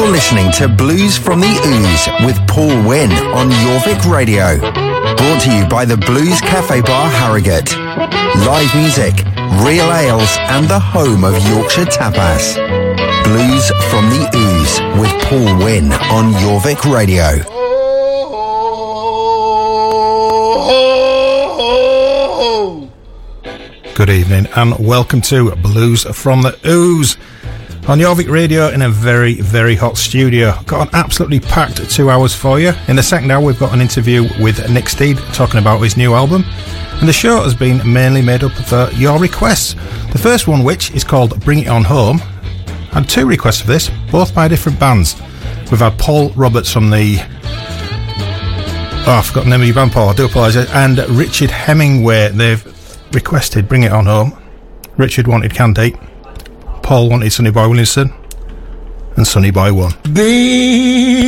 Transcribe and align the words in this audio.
You're 0.00 0.12
listening 0.12 0.50
to 0.52 0.66
Blues 0.66 1.18
from 1.18 1.40
the 1.40 1.46
Ooze 1.46 2.26
with 2.26 2.38
Paul 2.48 2.68
Wynn 2.88 3.12
on 3.36 3.50
Jorvik 3.50 4.10
Radio. 4.10 4.58
Brought 4.58 5.42
to 5.42 5.54
you 5.54 5.66
by 5.66 5.84
the 5.84 5.98
Blues 5.98 6.40
Cafe 6.40 6.80
Bar 6.80 7.10
Harrogate. 7.10 7.76
Live 7.76 8.74
music, 8.74 9.12
real 9.62 9.92
ales, 9.92 10.38
and 10.48 10.66
the 10.66 10.80
home 10.80 11.22
of 11.22 11.34
Yorkshire 11.46 11.84
tapas. 11.84 12.54
Blues 13.24 13.68
from 13.90 14.08
the 14.08 14.24
Ooze 14.34 14.80
with 14.98 15.12
Paul 15.24 15.58
Wynn 15.58 15.92
on 15.92 16.32
Jorvik 16.32 16.90
Radio. 16.90 17.36
Good 23.94 24.08
evening 24.08 24.46
and 24.56 24.78
welcome 24.78 25.20
to 25.20 25.54
Blues 25.56 26.04
from 26.04 26.40
the 26.40 26.58
Ooze 26.64 27.18
on 27.90 27.98
Jorvik 27.98 28.30
Radio 28.30 28.68
in 28.68 28.82
a 28.82 28.88
very, 28.88 29.34
very 29.40 29.74
hot 29.74 29.96
studio. 29.96 30.54
Got 30.64 30.86
an 30.86 30.94
absolutely 30.94 31.40
packed 31.40 31.90
two 31.90 32.08
hours 32.08 32.32
for 32.32 32.60
you. 32.60 32.72
In 32.86 32.94
the 32.94 33.02
second 33.02 33.32
hour, 33.32 33.44
we've 33.44 33.58
got 33.58 33.74
an 33.74 33.80
interview 33.80 34.28
with 34.40 34.70
Nick 34.70 34.88
Steed 34.88 35.18
talking 35.32 35.58
about 35.58 35.80
his 35.80 35.96
new 35.96 36.14
album. 36.14 36.44
And 37.00 37.08
the 37.08 37.12
show 37.12 37.42
has 37.42 37.52
been 37.52 37.80
mainly 37.92 38.22
made 38.22 38.44
up 38.44 38.56
of 38.60 38.72
uh, 38.72 38.90
your 38.94 39.18
requests. 39.18 39.74
The 40.12 40.20
first 40.22 40.46
one, 40.46 40.62
which 40.62 40.92
is 40.92 41.02
called 41.02 41.40
Bring 41.40 41.58
It 41.58 41.66
On 41.66 41.82
Home, 41.82 42.18
had 42.92 43.08
two 43.08 43.26
requests 43.26 43.60
for 43.62 43.66
this, 43.66 43.90
both 44.12 44.32
by 44.36 44.46
different 44.46 44.78
bands. 44.78 45.20
We've 45.72 45.80
had 45.80 45.98
Paul 45.98 46.30
Roberts 46.30 46.72
from 46.72 46.90
the 46.90 47.16
Oh, 49.04 49.18
I 49.18 49.22
forgot 49.26 49.44
the 49.44 49.50
name 49.50 49.62
of 49.62 49.66
your 49.66 49.74
band, 49.74 49.90
Paul. 49.90 50.10
I 50.10 50.14
do 50.14 50.26
apologise. 50.26 50.70
And 50.70 50.98
Richard 51.08 51.50
Hemingway. 51.50 52.28
They've 52.28 52.64
requested 53.12 53.66
Bring 53.66 53.82
It 53.82 53.90
On 53.90 54.06
Home. 54.06 54.40
Richard 54.96 55.26
wanted 55.26 55.52
Canned 55.52 55.76
Heat. 55.76 55.96
Paul 56.90 57.08
wanted 57.08 57.30
Sonny 57.30 57.52
Boy 57.52 57.68
Williamson. 57.68 58.12
And 59.14 59.24
Sonny 59.24 59.52
Boy 59.52 59.72
won. 59.72 59.92
Baby. 60.12 61.20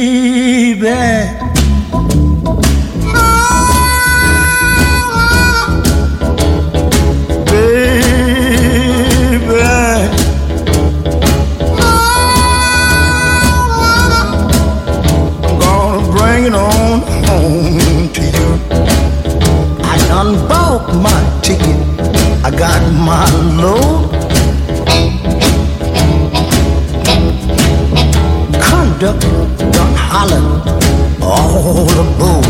I 22.45 22.51
got 22.51 22.83
my 22.93 23.63
load. 23.63 23.82
All 31.23 31.89
aboard. 32.05 32.45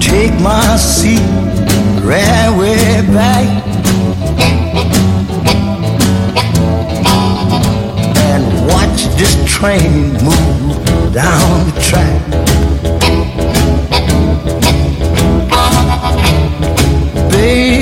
Take 0.00 0.34
my 0.40 0.76
seat 0.76 1.20
right 2.02 2.50
way 2.58 3.06
back. 3.14 3.62
and 8.32 8.44
watch 8.66 9.04
this 9.18 9.34
train 9.46 10.12
move 10.24 11.12
down 11.12 11.66
the 11.66 11.80
track. 11.80 12.22
Baby. 17.30 17.81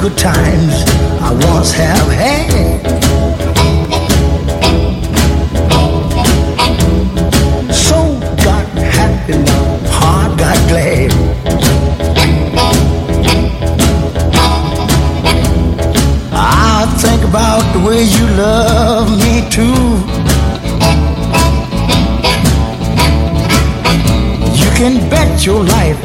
Good 0.00 0.16
times 0.16 0.84
I 1.20 1.30
once 1.52 1.72
have 1.72 2.08
had. 2.08 2.80
So 7.70 8.18
got 8.42 8.66
happy, 8.78 9.34
my 9.34 9.88
heart 9.90 10.38
got 10.38 10.56
glad. 10.68 11.12
I 16.32 16.86
think 16.96 17.22
about 17.24 17.64
the 17.74 17.80
way 17.86 18.04
you 18.04 18.26
love 18.38 19.10
me 19.10 19.46
too. 19.50 20.00
You 24.56 24.70
can 24.78 25.10
bet 25.10 25.44
your 25.44 25.62
life 25.62 26.02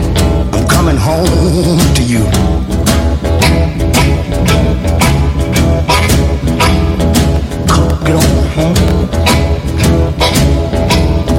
I'm 0.53 0.67
coming 0.67 0.97
home 0.97 1.79
to 1.95 2.03
you. 2.03 2.54
Get 8.05 8.15
on 8.15 8.21
home. 8.53 8.75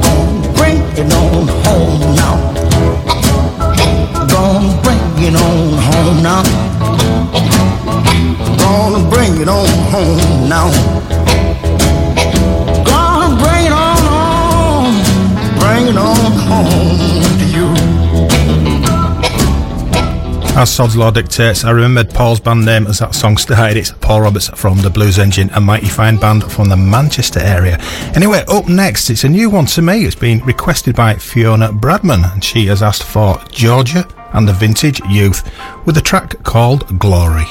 Gonna 0.03 0.53
bring 0.57 0.81
it 0.99 1.13
on 1.13 1.47
home 1.63 2.17
now. 2.17 2.37
Gonna 4.27 4.83
bring 4.83 5.05
it 5.23 5.37
on 5.37 5.59
home 5.87 6.23
now. 6.25 6.43
Gonna 8.59 9.09
bring 9.09 9.41
it 9.41 9.49
on 9.49 9.69
home 9.93 10.49
now. 10.49 10.96
As 20.59 20.73
Sod's 20.75 20.97
Law 20.97 21.11
dictates, 21.11 21.65
I 21.65 21.71
remembered 21.71 22.15
Paul's 22.15 22.41
band 22.41 22.65
name 22.65 22.87
as 22.87 23.01
that 23.01 23.15
song 23.15 23.37
started. 23.37 23.77
It's 23.77 23.91
Paul 23.91 24.23
Roberts 24.23 24.49
from 24.49 24.81
the 24.81 24.89
Blues 24.89 25.19
Engine, 25.19 25.51
a 25.51 25.61
mighty 25.61 25.87
fine 25.87 26.17
band 26.17 26.51
from 26.51 26.71
the 26.71 26.77
Manchester 26.79 27.41
area. 27.41 27.77
Anyway, 28.15 28.43
up 28.49 28.67
next, 28.67 29.11
it's 29.11 29.25
a 29.25 29.29
new 29.29 29.51
one 29.51 29.67
to 29.67 29.83
me. 29.83 30.07
It's 30.07 30.15
been 30.15 30.43
requested 30.47 30.97
by 30.97 31.17
Fiona 31.17 31.69
Bradman, 31.69 32.33
and 32.33 32.43
she 32.43 32.65
has 32.69 32.83
asked 32.83 33.05
for 33.05 33.39
Georgia 33.51 34.09
and 34.33 34.49
the 34.49 34.55
Vintage 34.55 34.99
Youth 35.11 35.47
with 35.85 35.99
a 35.99 36.03
track 36.03 36.43
called 36.43 36.99
Glory. 36.99 37.45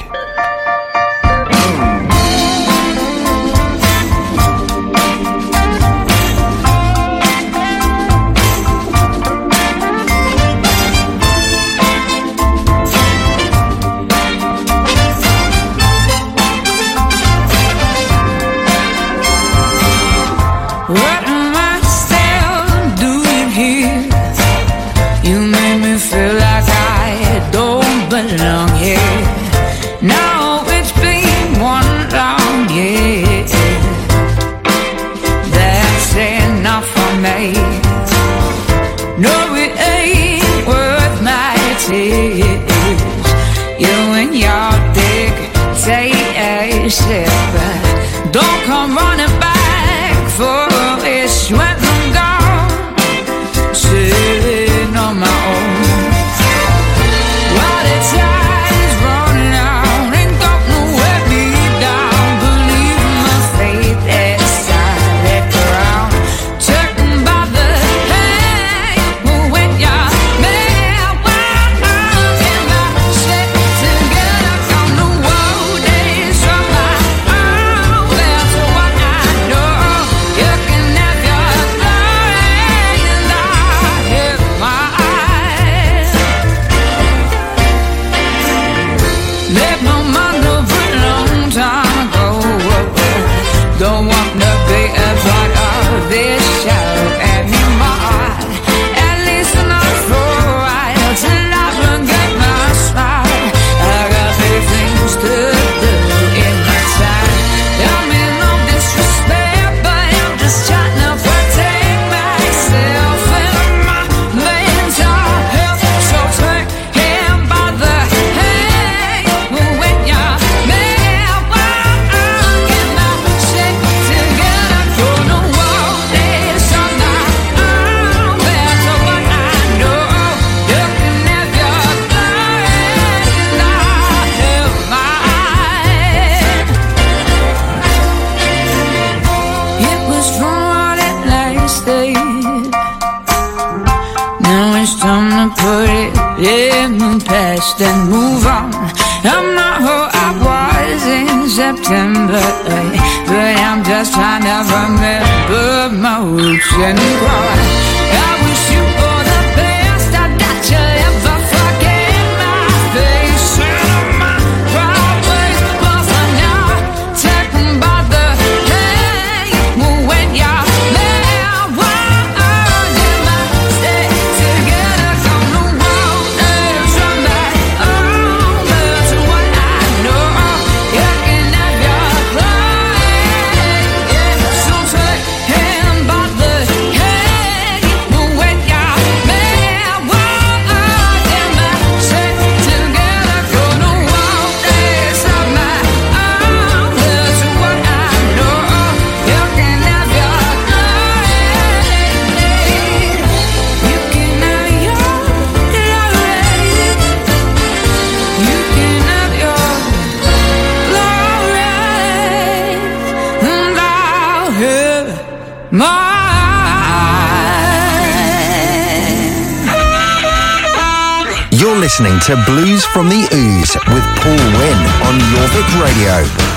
to 222.26 222.34
Blues 222.44 222.84
from 222.84 223.08
the 223.08 223.22
Ooze 223.32 223.76
with 223.86 224.04
Paul 224.18 224.34
Wynn 224.58 224.78
on 225.06 225.16
Jorvik 225.30 225.80
Radio. 225.80 226.55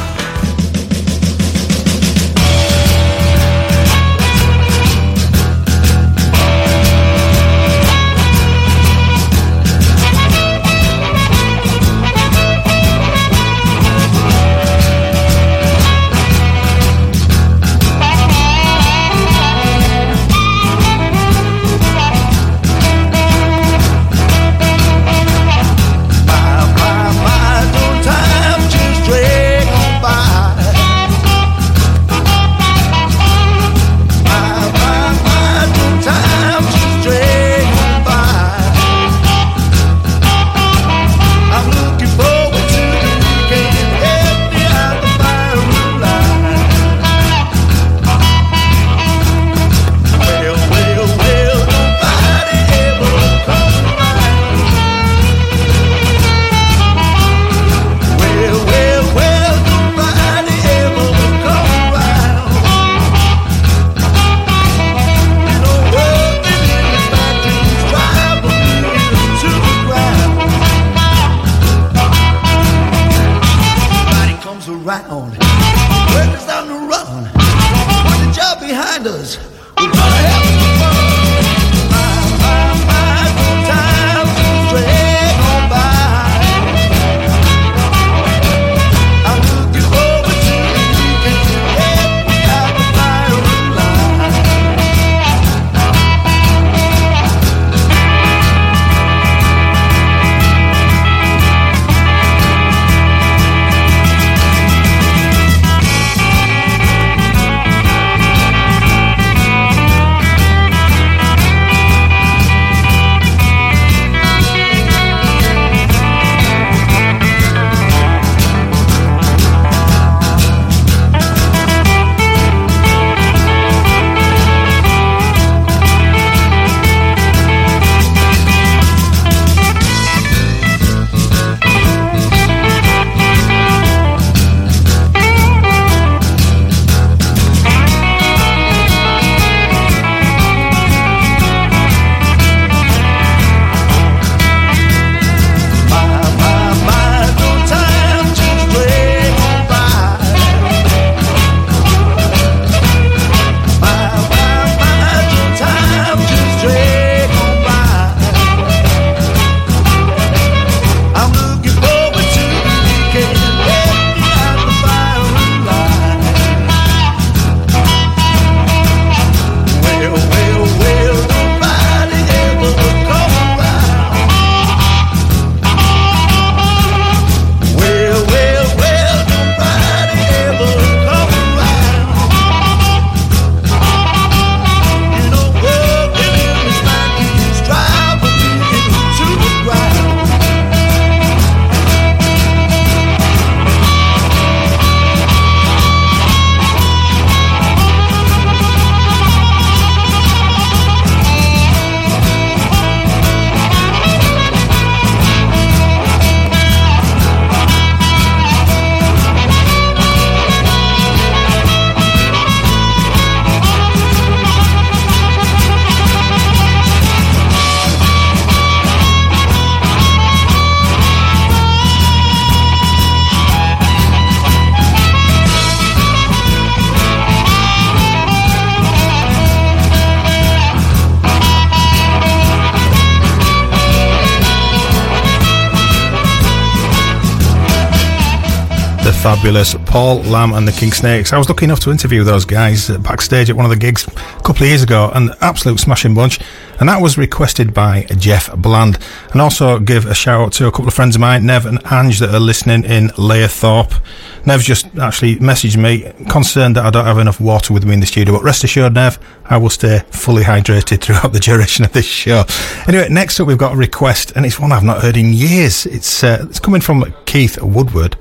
Paul 239.89 240.21
Lamb 240.21 240.53
and 240.53 240.67
the 240.67 240.71
King 240.71 240.91
Snakes. 240.91 241.33
I 241.33 241.39
was 241.39 241.49
lucky 241.49 241.65
enough 241.65 241.79
to 241.79 241.89
interview 241.89 242.23
those 242.23 242.45
guys 242.45 242.89
backstage 242.99 243.49
at 243.49 243.55
one 243.55 243.65
of 243.65 243.71
the 243.71 243.75
gigs 243.75 244.07
a 244.07 244.11
couple 244.43 244.61
of 244.61 244.67
years 244.69 244.83
ago, 244.83 245.09
an 245.15 245.31
absolute 245.41 245.79
smashing 245.79 246.13
bunch. 246.13 246.39
And 246.79 246.87
that 246.87 247.01
was 247.01 247.17
requested 247.17 247.73
by 247.73 248.03
Jeff 248.15 248.55
Bland. 248.55 248.99
And 249.31 249.41
also 249.41 249.79
give 249.79 250.05
a 250.05 250.13
shout 250.13 250.41
out 250.41 250.53
to 250.53 250.67
a 250.67 250.71
couple 250.71 250.87
of 250.87 250.93
friends 250.93 251.15
of 251.15 251.21
mine, 251.21 251.47
Nev 251.47 251.65
and 251.65 251.79
Ange, 251.91 252.19
that 252.19 252.33
are 252.35 252.39
listening 252.39 252.83
in 252.83 253.07
Layerthorpe. 253.09 253.99
Nev 254.45 254.61
just 254.61 254.95
actually 254.99 255.37
messaged 255.37 255.75
me, 255.75 256.13
concerned 256.29 256.75
that 256.75 256.85
I 256.85 256.91
don't 256.91 257.05
have 257.05 257.17
enough 257.17 257.41
water 257.41 257.73
with 257.73 257.83
me 257.83 257.95
in 257.95 257.99
the 257.99 258.05
studio. 258.05 258.35
But 258.35 258.43
rest 258.43 258.63
assured, 258.63 258.93
Nev, 258.93 259.17
I 259.45 259.57
will 259.57 259.71
stay 259.71 260.03
fully 260.11 260.43
hydrated 260.43 261.01
throughout 261.01 261.33
the 261.33 261.39
duration 261.39 261.83
of 261.83 261.93
this 261.93 262.05
show. 262.05 262.43
Anyway, 262.87 263.09
next 263.09 263.39
up 263.39 263.47
we've 263.47 263.57
got 263.57 263.73
a 263.73 263.77
request, 263.77 264.33
and 264.35 264.45
it's 264.45 264.59
one 264.59 264.71
I've 264.71 264.83
not 264.83 265.01
heard 265.01 265.17
in 265.17 265.33
years. 265.33 265.87
It's 265.87 266.23
uh, 266.23 266.45
it's 266.47 266.59
coming 266.59 266.81
from 266.81 267.11
Keith 267.25 267.59
Woodward. 267.59 268.15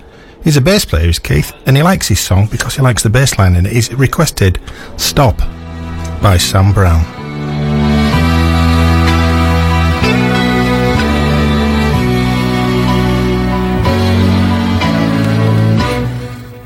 He's 0.45 0.57
a 0.57 0.61
bass 0.61 0.85
player, 0.85 1.09
is 1.09 1.18
Keith, 1.18 1.52
and 1.66 1.76
he 1.76 1.83
likes 1.83 2.09
his 2.09 2.21
song 2.21 2.47
because 2.50 2.75
he 2.76 2.83
likes 2.83 3.02
the 3.02 3.11
bass 3.11 3.38
line 3.38 3.54
in 3.54 3.66
it. 3.66 3.73
He's 3.73 3.92
requested 3.92 4.61
Stop 4.97 5.37
by 6.23 6.38
Sam 6.38 6.73
Brown. 6.73 7.04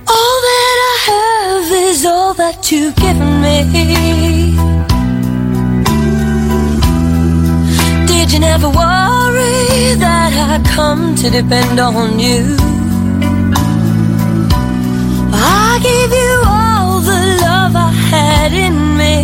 All 0.06 0.38
that 0.48 0.76
I 0.90 0.96
have 1.10 1.72
is 1.90 2.04
all 2.06 2.34
that 2.34 2.70
you've 2.70 2.94
given 2.96 3.40
me. 3.40 4.54
Did 8.06 8.32
you 8.32 8.38
never 8.38 8.68
worry 8.68 9.94
that 9.96 10.32
I'd 10.32 10.64
come 10.66 11.16
to 11.16 11.30
depend 11.30 11.80
on 11.80 12.18
you? 12.20 12.71
In 18.54 18.96
me. 18.96 19.16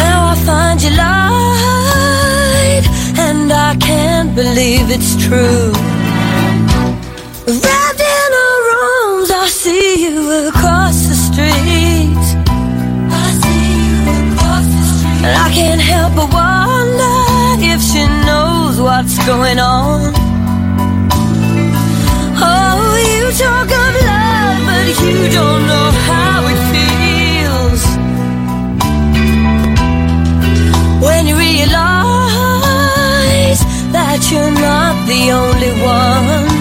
Now 0.00 0.18
I 0.32 0.34
find 0.46 0.82
you 0.82 0.90
lied, 0.90 2.84
and 3.18 3.52
I 3.52 3.76
can't 3.76 4.34
believe 4.34 4.90
it's 4.90 5.14
true. 5.26 5.72
Wrapped 7.46 8.02
in 8.18 8.30
her 8.40 8.60
arms, 8.86 9.30
I 9.30 9.46
see 9.48 10.04
you 10.04 10.48
across 10.48 10.96
the 11.10 11.14
street. 11.14 12.24
I 13.22 13.26
see 13.42 13.64
you 13.84 13.96
across 14.32 14.66
the 14.74 14.82
street. 14.92 15.24
And 15.26 15.34
I 15.46 15.48
can't 15.58 15.80
help 15.80 16.14
but 16.18 16.28
wonder 16.32 17.18
if 17.72 17.80
she 17.82 18.02
knows 18.26 18.74
what's 18.80 19.16
going 19.26 19.58
on. 19.58 20.12
Oh, 22.46 22.96
you 23.10 23.24
talk 23.42 23.70
of 23.84 23.94
love, 24.08 24.13
you're 34.34 34.50
not 34.50 35.06
the 35.06 35.30
only 35.30 35.72
one. 35.82 36.53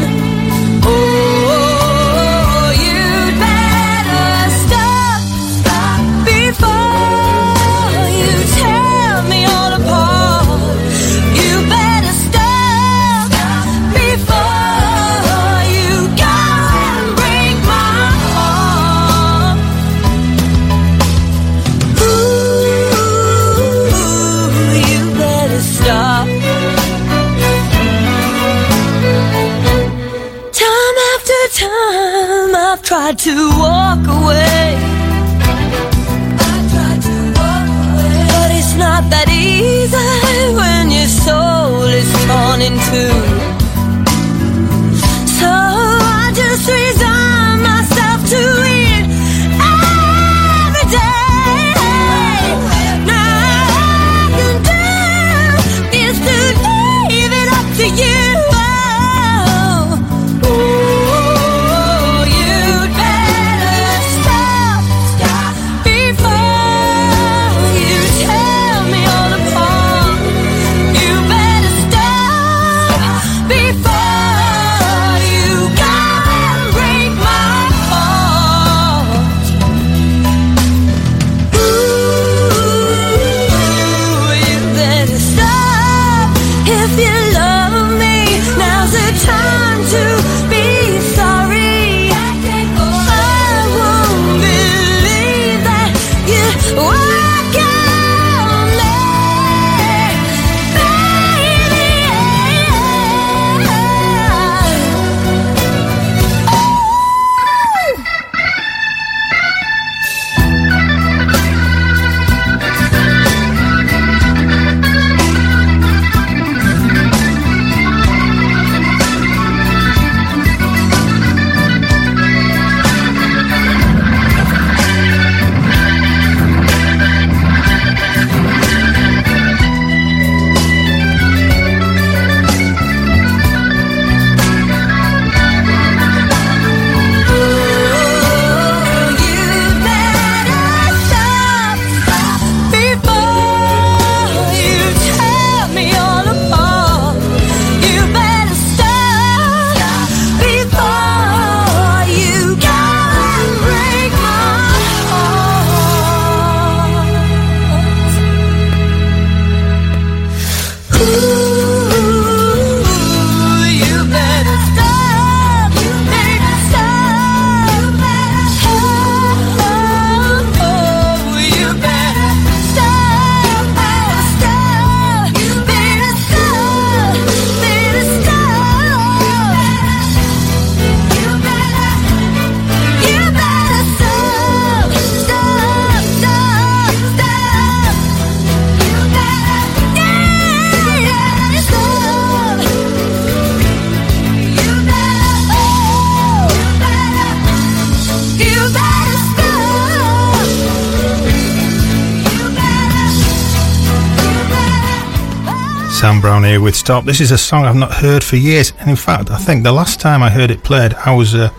Dan 206.03 206.19
Brown 206.19 206.43
here 206.43 206.59
with 206.59 206.75
Stop. 206.75 207.05
This 207.05 207.21
is 207.21 207.31
a 207.31 207.37
song 207.37 207.63
I've 207.63 207.77
not 207.77 207.93
heard 207.93 208.25
for 208.25 208.35
years, 208.35 208.73
and 208.77 208.89
in 208.89 208.95
fact, 208.97 209.31
I 209.31 209.37
think 209.37 209.63
the 209.63 209.71
last 209.71 210.01
time 210.01 210.21
I 210.21 210.29
heard 210.29 210.51
it 210.51 210.61
played, 210.61 210.93
I 210.95 211.15
was 211.15 211.33
uh, 211.33 211.49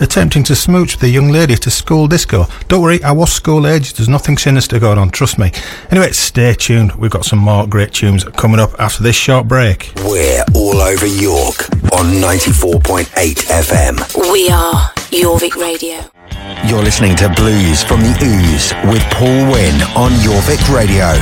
attempting 0.00 0.42
to 0.44 0.56
smooch 0.56 0.94
with 0.94 1.02
a 1.02 1.08
young 1.10 1.28
lady 1.28 1.52
at 1.52 1.66
a 1.66 1.70
school 1.70 2.08
disco. 2.08 2.46
Don't 2.68 2.80
worry, 2.80 3.02
I 3.02 3.12
was 3.12 3.30
school 3.30 3.66
age, 3.66 3.92
there's 3.92 4.08
nothing 4.08 4.38
sinister 4.38 4.78
going 4.78 4.96
on, 4.96 5.10
trust 5.10 5.38
me. 5.38 5.52
Anyway, 5.90 6.12
stay 6.12 6.54
tuned, 6.54 6.92
we've 6.92 7.10
got 7.10 7.26
some 7.26 7.40
more 7.40 7.66
great 7.66 7.92
tunes 7.92 8.24
coming 8.24 8.58
up 8.58 8.70
after 8.80 9.02
this 9.02 9.16
short 9.16 9.46
break. 9.46 9.92
We're 9.96 10.46
all 10.54 10.80
over 10.80 11.06
York 11.06 11.68
on 11.92 12.06
94.8 12.22 13.04
FM. 13.04 14.32
We 14.32 14.48
are 14.48 14.88
Jorvik 15.10 15.56
Radio. 15.56 16.19
You're 16.66 16.82
listening 16.82 17.16
to 17.16 17.28
Blues 17.28 17.82
from 17.82 18.00
the 18.00 18.16
Ooze 18.22 18.72
with 18.90 19.02
Paul 19.12 19.52
Wynn 19.52 19.80
on 19.96 20.10
Jorvik 20.22 20.72
Radio. 20.72 21.12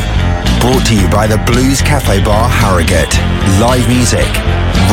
Brought 0.61 0.87
to 0.87 0.95
you 0.95 1.09
by 1.09 1.27
the 1.27 1.39
Blues 1.47 1.81
Cafe 1.81 2.23
Bar 2.25 2.49
Harrogate. 2.49 3.15
Live 3.61 3.89
music, 3.89 4.27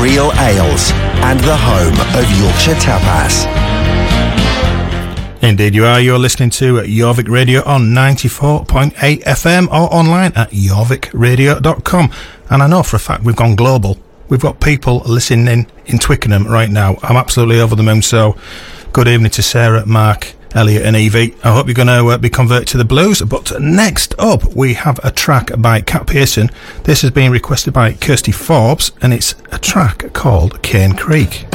real 0.01 0.31
ales, 0.41 0.91
and 1.25 1.39
the 1.41 1.55
home 1.55 1.93
of 2.17 2.25
Yorkshire 2.39 2.75
Tapas. 2.81 3.45
Indeed, 5.43 5.75
you 5.75 5.85
are. 5.85 5.99
You're 5.99 6.17
listening 6.17 6.49
to 6.51 6.77
Jorvik 6.81 7.29
Radio 7.29 7.63
on 7.63 7.89
94.8 7.93 8.95
FM 9.23 9.67
or 9.67 9.93
online 9.93 10.31
at 10.35 10.49
jorvikradio.com. 10.51 12.11
And 12.49 12.63
I 12.63 12.67
know 12.67 12.81
for 12.81 12.95
a 12.95 12.99
fact 12.99 13.23
we've 13.23 13.35
gone 13.35 13.55
global. 13.55 13.97
We've 14.29 14.41
got 14.41 14.59
people 14.59 15.03
listening 15.05 15.47
in 15.47 15.67
in 15.85 15.99
Twickenham 15.99 16.47
right 16.47 16.69
now. 16.69 16.97
I'm 17.03 17.15
absolutely 17.15 17.59
over 17.59 17.75
the 17.75 17.83
moon. 17.83 18.01
So, 18.01 18.35
good 18.95 19.09
evening 19.09 19.29
to 19.29 19.43
Sarah, 19.43 19.85
Mark, 19.85 20.35
Elliot, 20.53 20.83
and 20.83 20.95
Evie. 20.95 21.35
I 21.43 21.53
hope 21.53 21.67
you're 21.67 21.73
going 21.73 21.89
to 21.89 22.07
uh, 22.07 22.17
be 22.17 22.29
converted 22.29 22.69
to 22.69 22.77
the 22.77 22.85
blues. 22.85 23.21
But 23.21 23.59
next 23.59 24.15
up, 24.17 24.55
we 24.55 24.73
have 24.75 25.01
a 25.03 25.11
track 25.11 25.51
by 25.57 25.81
Cat 25.81 26.07
Pearson. 26.07 26.49
This 26.83 27.01
has 27.01 27.11
been 27.11 27.29
requested 27.29 27.73
by 27.73 27.91
Kirsty 27.91 28.31
Forbes, 28.31 28.93
and 29.01 29.13
it's 29.13 29.35
a 29.51 29.59
track 29.59 30.13
called 30.13 30.61
Cane 30.61 30.95
Creek. 30.95 31.45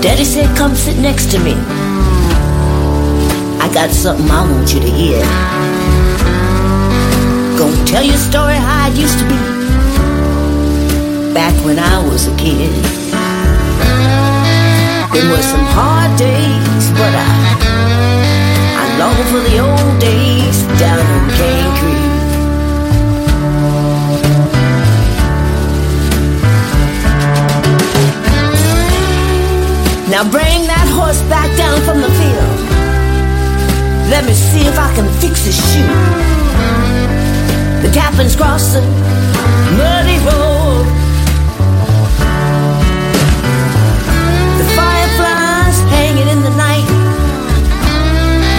Daddy 0.00 0.24
said, 0.24 0.56
come 0.56 0.74
sit 0.74 0.96
next 0.98 1.30
to 1.32 1.38
me. 1.38 1.54
I 3.60 3.70
got 3.74 3.90
something 3.90 4.30
I 4.30 4.42
want 4.50 4.72
you 4.72 4.80
to 4.80 4.90
hear. 4.90 5.20
Gonna 7.58 7.84
tell 7.84 8.04
you 8.04 8.14
a 8.14 8.16
story 8.30 8.54
how 8.54 8.88
it 8.88 8.96
used 8.96 9.18
to 9.18 9.24
be. 9.24 9.38
Back 11.34 11.54
when 11.64 11.78
I 11.78 11.98
was 12.08 12.28
a 12.28 12.36
kid. 12.36 12.72
There 15.12 15.28
were 15.30 15.42
some 15.42 15.66
hard 15.74 16.16
days, 16.16 16.90
but 16.92 17.12
I, 17.26 17.30
I 18.80 18.84
long 19.00 19.18
for 19.30 19.40
the 19.50 19.58
old 19.58 20.00
days 20.00 20.47
Now 30.08 30.24
bring 30.24 30.64
that 30.64 30.88
horse 30.96 31.20
back 31.28 31.52
down 31.60 31.76
from 31.84 32.00
the 32.00 32.08
field. 32.08 32.58
Let 34.08 34.24
me 34.24 34.32
see 34.32 34.64
if 34.64 34.72
I 34.80 34.88
can 34.96 35.04
fix 35.20 35.44
his 35.44 35.52
shoe. 35.52 35.84
The 37.84 37.92
captain's 37.92 38.32
crossed 38.32 38.72
the 38.72 38.80
muddy 39.76 40.16
road. 40.24 40.88
The 44.56 44.68
fireflies 44.72 45.76
hanging 45.92 46.32
in 46.32 46.40
the 46.40 46.56
night. 46.56 46.88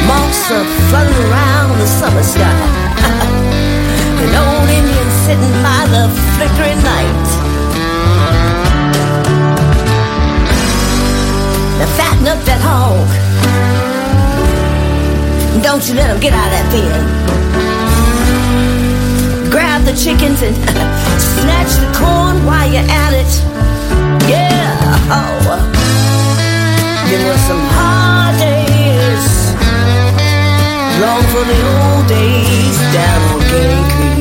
Moths 0.06 0.54
are 0.54 0.70
fluttering 0.94 1.18
around 1.34 1.82
the 1.82 1.90
summer 1.90 2.22
sky. 2.22 2.46
An 4.22 4.32
old 4.38 4.70
Indian 4.70 5.10
sitting 5.26 5.56
by 5.66 5.82
the 5.90 6.14
flickering 6.38 6.78
light. 6.86 7.49
Now 11.80 11.88
fatten 11.96 12.28
up 12.28 12.44
that 12.44 12.60
hog. 12.60 13.08
Don't 15.64 15.88
you 15.88 15.96
let 15.96 16.12
him 16.12 16.20
get 16.20 16.34
out 16.34 16.48
of 16.48 16.52
that 16.52 16.68
pen. 16.76 16.92
Grab 19.50 19.84
the 19.84 19.96
chickens 19.96 20.42
and 20.44 20.56
snatch 21.40 21.72
the 21.80 21.88
corn 21.96 22.46
while 22.46 22.68
you're 22.68 22.84
at 22.84 23.14
it. 23.16 23.32
Yeah. 24.28 24.76
Oh. 25.08 25.40
There 27.10 27.24
were 27.26 27.42
some 27.48 27.64
hard 27.74 28.36
days. 28.38 29.26
Long 31.00 31.24
for 31.32 31.44
the 31.48 31.60
old 31.80 32.06
days 32.08 32.78
down 32.94 33.22
on 33.32 33.40
Cane 33.48 33.88
Creek. 33.96 34.19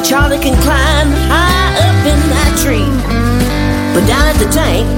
And 0.00 0.08
Charlie 0.08 0.38
can 0.38 0.56
climb 0.62 1.12
high 1.28 1.76
up 1.76 2.00
in 2.08 2.20
that 2.32 2.52
tree. 2.56 2.88
But 3.92 4.08
down 4.08 4.32
at 4.32 4.38
the 4.40 4.48
tank, 4.48 4.88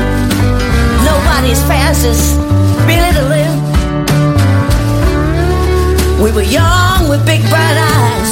nobody's 1.02 1.58
fast 1.66 2.06
as 2.06 2.38
Billy 2.86 3.10
the. 3.10 3.50
We 6.22 6.30
were 6.30 6.46
young 6.46 7.10
with 7.10 7.26
big 7.26 7.42
bright 7.50 7.78
eyes, 7.82 8.30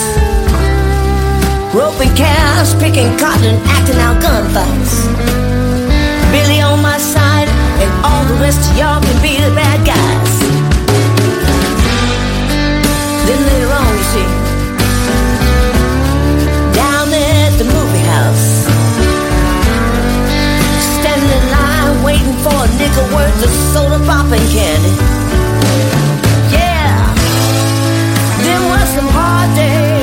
roping 1.74 2.14
calves, 2.14 2.74
picking 2.78 3.18
cotton, 3.18 3.59
acting 3.66 3.98
out 3.98 4.22
gunfights. 4.22 5.11
Billy 6.30 6.61
on 6.61 6.80
my 6.83 6.98
side, 6.98 7.50
and 7.83 7.90
all 8.06 8.22
the 8.30 8.38
rest 8.38 8.70
of 8.70 8.78
y'all 8.78 9.02
can 9.02 9.18
be 9.18 9.42
the 9.42 9.50
bad 9.59 9.83
guys. 9.85 10.29
Nickel 22.80 23.04
worth 23.14 23.44
of 23.44 23.52
soda 23.72 23.98
pop 24.08 24.26
and 24.32 24.46
candy. 24.54 24.94
Yeah, 26.56 26.96
there 28.44 28.62
were 28.68 28.86
some 28.96 29.08
hard 29.16 29.50
days, 29.54 29.99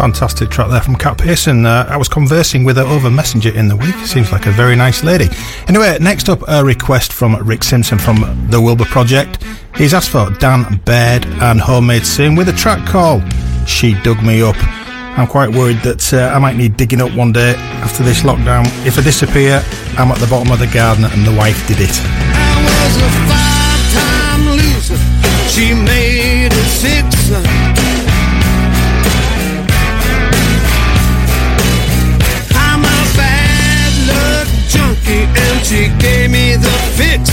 fantastic 0.00 0.48
track 0.48 0.70
there 0.70 0.80
from 0.80 0.96
Cat 0.96 1.18
Pearson. 1.18 1.66
Uh, 1.66 1.86
I 1.86 1.98
was 1.98 2.08
conversing 2.08 2.64
with 2.64 2.78
her 2.78 2.84
over 2.84 3.10
Messenger 3.10 3.54
in 3.54 3.68
the 3.68 3.76
week. 3.76 3.94
Seems 4.06 4.32
like 4.32 4.46
a 4.46 4.50
very 4.50 4.74
nice 4.74 5.04
lady. 5.04 5.26
Anyway, 5.68 5.98
next 6.00 6.30
up, 6.30 6.40
a 6.48 6.64
request 6.64 7.12
from 7.12 7.36
Rick 7.46 7.62
Simpson 7.62 7.98
from 7.98 8.16
The 8.48 8.58
Wilbur 8.58 8.86
Project. 8.86 9.44
He's 9.76 9.92
asked 9.92 10.08
for 10.08 10.30
Dan 10.38 10.80
Baird 10.86 11.26
and 11.26 11.60
Homemade 11.60 12.06
Sin 12.06 12.34
with 12.34 12.48
a 12.48 12.54
track 12.54 12.88
called 12.88 13.22
She 13.68 13.92
Dug 14.02 14.22
Me 14.22 14.40
Up. 14.40 14.56
I'm 15.18 15.26
quite 15.26 15.50
worried 15.50 15.82
that 15.82 16.14
uh, 16.14 16.34
I 16.34 16.38
might 16.38 16.56
need 16.56 16.78
digging 16.78 17.02
up 17.02 17.14
one 17.14 17.32
day 17.32 17.54
after 17.84 18.02
this 18.02 18.22
lockdown. 18.22 18.64
If 18.86 18.96
I 18.96 19.02
disappear, 19.02 19.62
I'm 19.98 20.10
at 20.10 20.16
the 20.16 20.28
bottom 20.28 20.50
of 20.50 20.60
the 20.60 20.68
garden 20.68 21.04
and 21.04 21.26
the 21.26 21.36
wife 21.36 21.68
did 21.68 21.76
it. 21.78 21.92
I 21.92 22.56
was 22.64 22.96
a 23.04 23.10
five-time 23.28 24.48
loser. 24.56 24.96
She 25.50 25.74
made 25.74 26.54
it 26.54 26.68
six 26.70 27.19
she 35.64 35.88
gave 35.98 36.30
me 36.30 36.56
the 36.56 36.70
fix. 36.96 37.30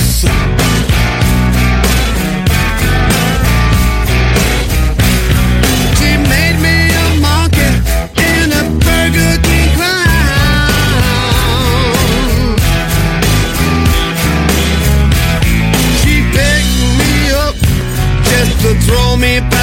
She 5.97 6.17
made 6.31 6.57
me 6.61 6.75
a 7.03 7.07
monkey 7.21 7.71
in 8.31 8.51
a 8.51 8.63
Burger 8.83 9.35
King 9.47 9.69
clown. 9.75 10.07
She 16.01 16.15
picked 16.35 16.77
me 16.99 17.13
up 17.43 17.55
just 18.23 18.53
to 18.61 18.69
throw 18.85 19.15
me 19.15 19.39
back. 19.39 19.56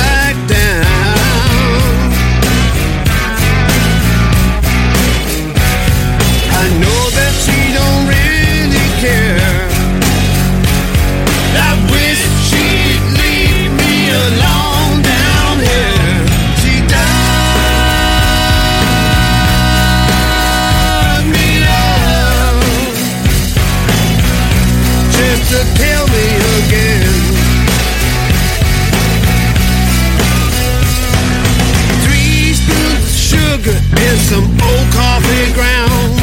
some 34.34 34.50
old 34.62 34.88
coffee 34.92 35.52
ground. 35.52 36.18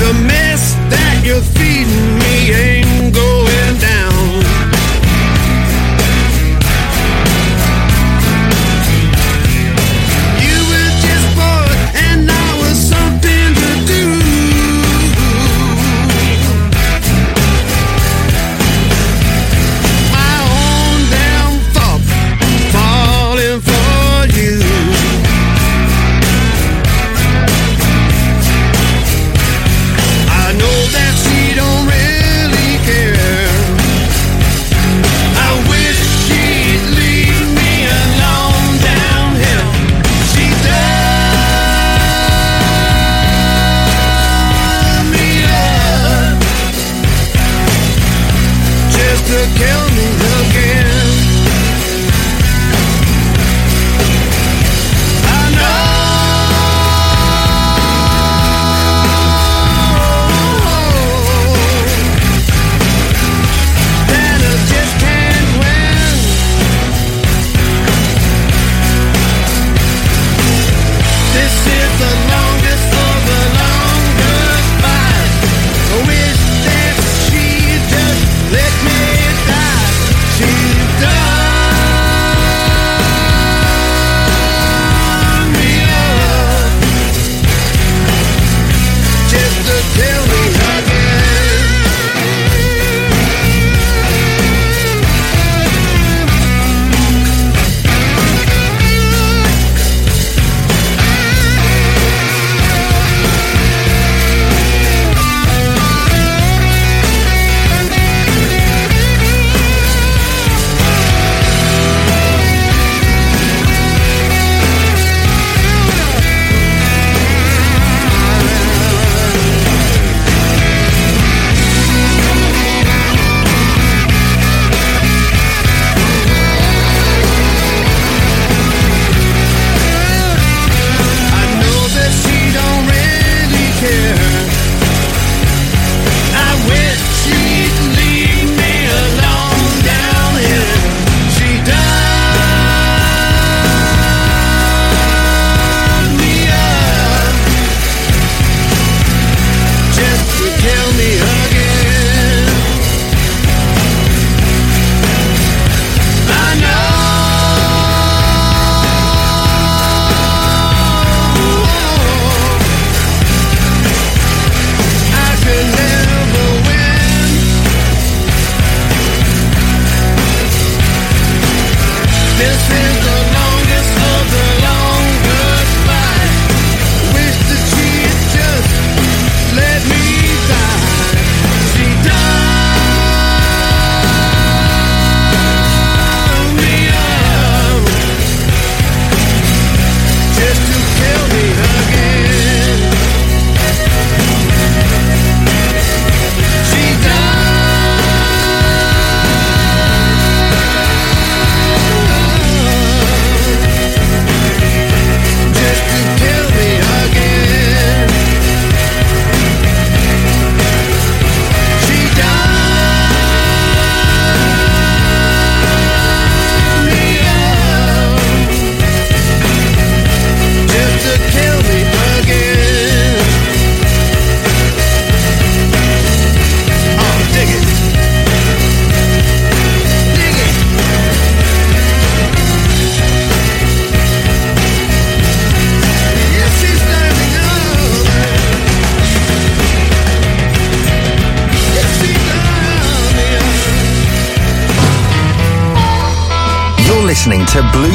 The 0.00 0.12
mess 0.26 0.74
that 0.90 1.22
you 1.24 1.40
feel. 1.40 1.73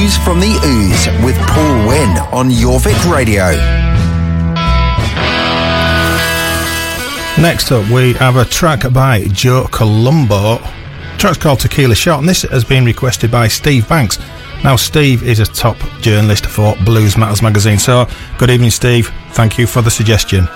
Blues 0.10 0.24
from 0.24 0.40
the 0.40 0.60
Ooze 0.66 1.24
with 1.24 1.38
Paul 1.50 1.88
Wynn 1.88 2.18
on 2.32 2.50
Jorvik 2.50 3.12
Radio. 3.12 3.52
Next 7.40 7.72
up, 7.72 7.88
we 7.92 8.14
have 8.14 8.36
a 8.36 8.46
track 8.46 8.92
by 8.92 9.26
Joe 9.26 9.68
Colombo. 9.72 10.58
The 10.58 11.18
track's 11.18 11.38
called 11.38 11.60
Tequila 11.60 11.94
Shot, 11.94 12.20
and 12.20 12.28
this 12.28 12.42
has 12.44 12.64
been 12.64 12.86
requested 12.86 13.30
by 13.30 13.48
Steve 13.50 13.88
Banks. 13.88 14.18
Now, 14.64 14.78
Steve 14.78 15.22
is 15.22 15.40
a 15.40 15.46
top 15.46 15.78
journalist 16.02 16.46
for 16.48 16.76
Blues 16.86 17.16
Matters 17.16 17.44
magazine. 17.44 17.78
So, 17.78 18.08
good 18.40 18.50
evening, 18.50 18.72
Steve. 18.72 19.12
Thank 19.32 19.60
you 19.60 19.68
for 19.68 19.82
the 19.82 19.92
suggestion. 19.92 20.48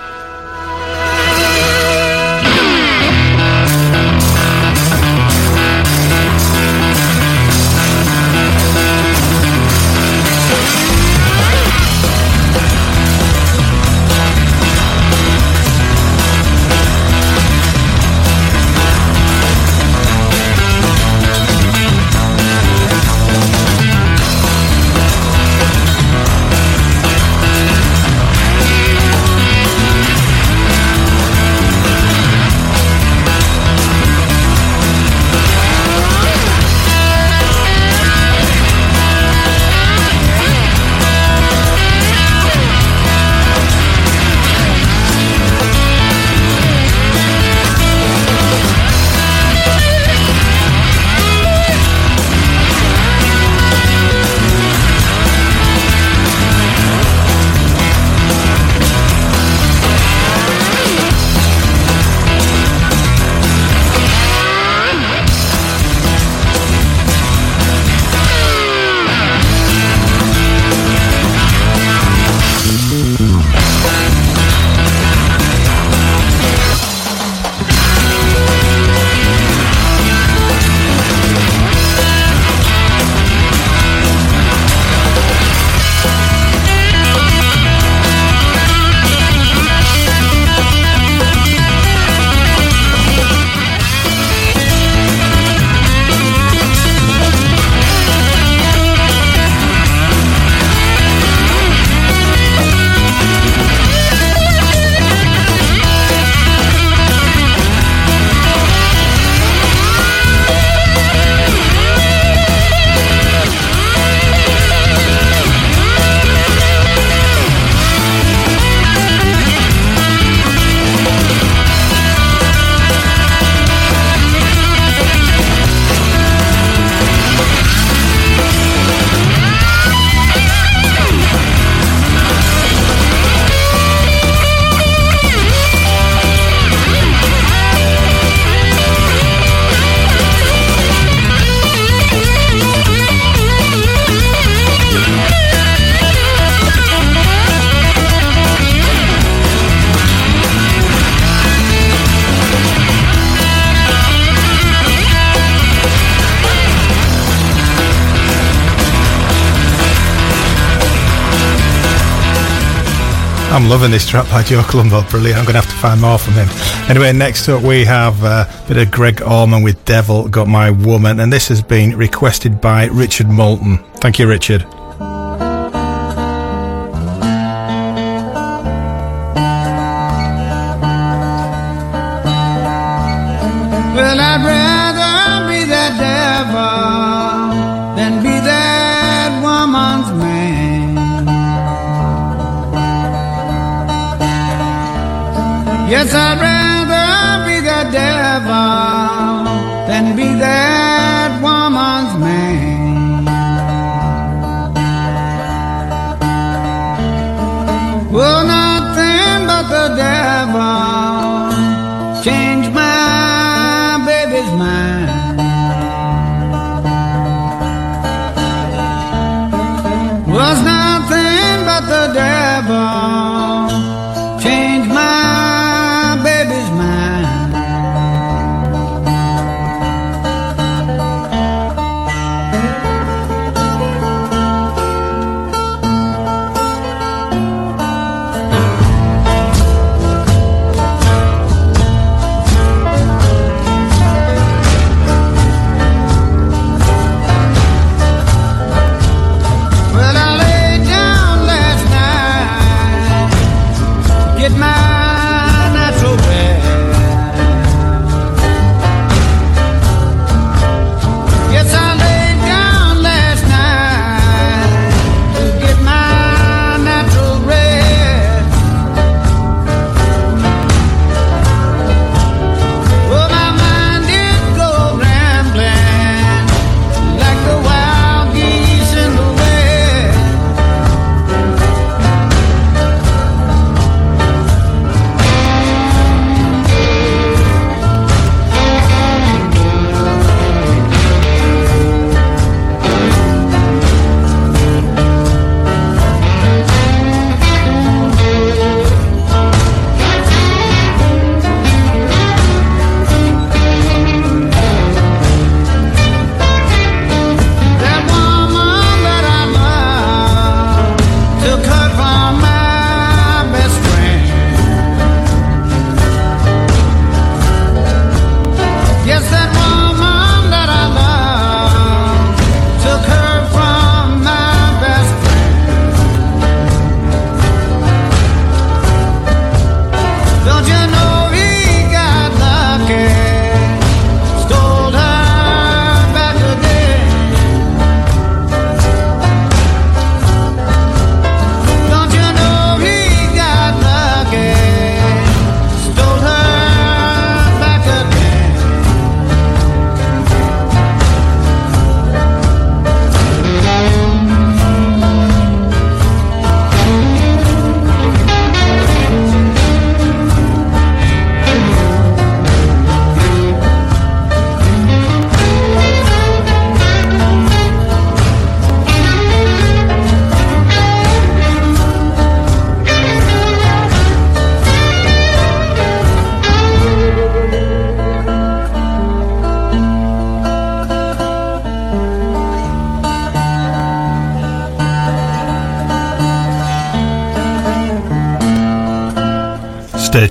I'm 163.54 163.70
loving 163.70 163.92
this 163.92 164.10
track 164.10 164.28
by 164.32 164.42
Joe 164.42 164.64
Colombo. 164.64 165.04
Brilliant. 165.12 165.38
I'm 165.38 165.46
going 165.46 165.54
to 165.54 165.62
have 165.62 165.70
to 165.70 165.76
find 165.76 166.02
more 166.02 166.18
from 166.18 166.34
him. 166.34 166.48
Anyway, 166.90 167.14
next 167.14 167.48
up 167.48 167.62
we 167.62 167.86
have 167.86 168.24
uh, 168.24 168.46
a 168.50 168.68
bit 168.68 168.78
of 168.78 168.90
Greg 168.90 169.22
Orman 169.22 169.62
with 169.62 169.86
Devil 169.86 170.28
Got 170.28 170.48
My 170.48 170.72
Woman, 170.72 171.20
and 171.20 171.32
this 171.32 171.50
has 171.50 171.62
been 171.62 171.96
requested 171.96 172.60
by 172.60 172.86
Richard 172.88 173.28
Moulton. 173.30 173.78
Thank 173.98 174.18
you, 174.18 174.28
Richard. 174.28 174.66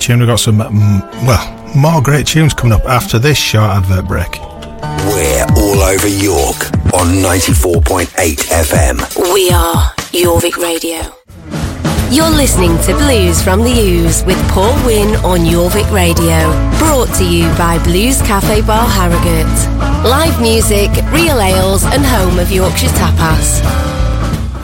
Stay 0.02 0.14
tuned, 0.14 0.22
we've 0.22 0.28
got 0.30 0.40
some, 0.40 0.58
mm, 0.58 1.26
well, 1.28 1.76
more 1.76 2.02
great 2.02 2.26
tunes 2.26 2.52
coming 2.54 2.72
up 2.72 2.84
after 2.86 3.20
this 3.20 3.38
short 3.38 3.70
advert 3.70 4.08
break. 4.08 4.32
We're 5.06 5.46
all 5.56 5.80
over 5.80 6.08
York 6.08 6.64
on 6.92 7.22
94.8 7.22 8.50
FM. 8.50 8.98
We 9.32 9.48
are 9.50 9.92
Jorvik 10.10 10.56
Radio. 10.56 10.98
You're 12.10 12.30
listening 12.30 12.76
to 12.82 12.94
Blues 12.94 13.40
from 13.40 13.62
the 13.62 13.70
Ooze 13.70 14.24
with 14.24 14.36
Paul 14.50 14.74
Wynn 14.84 15.14
on 15.24 15.46
Jorvik 15.46 15.88
Radio. 15.92 16.50
Brought 16.80 17.14
to 17.18 17.24
you 17.24 17.46
by 17.56 17.78
Blues 17.84 18.20
Cafe 18.22 18.62
Bar 18.62 18.88
Harrogate. 18.88 19.46
Live 20.04 20.42
music, 20.42 20.90
real 21.12 21.40
ales, 21.40 21.84
and 21.84 22.04
home 22.04 22.40
of 22.40 22.50
Yorkshire 22.50 22.88
tapas. 22.88 23.62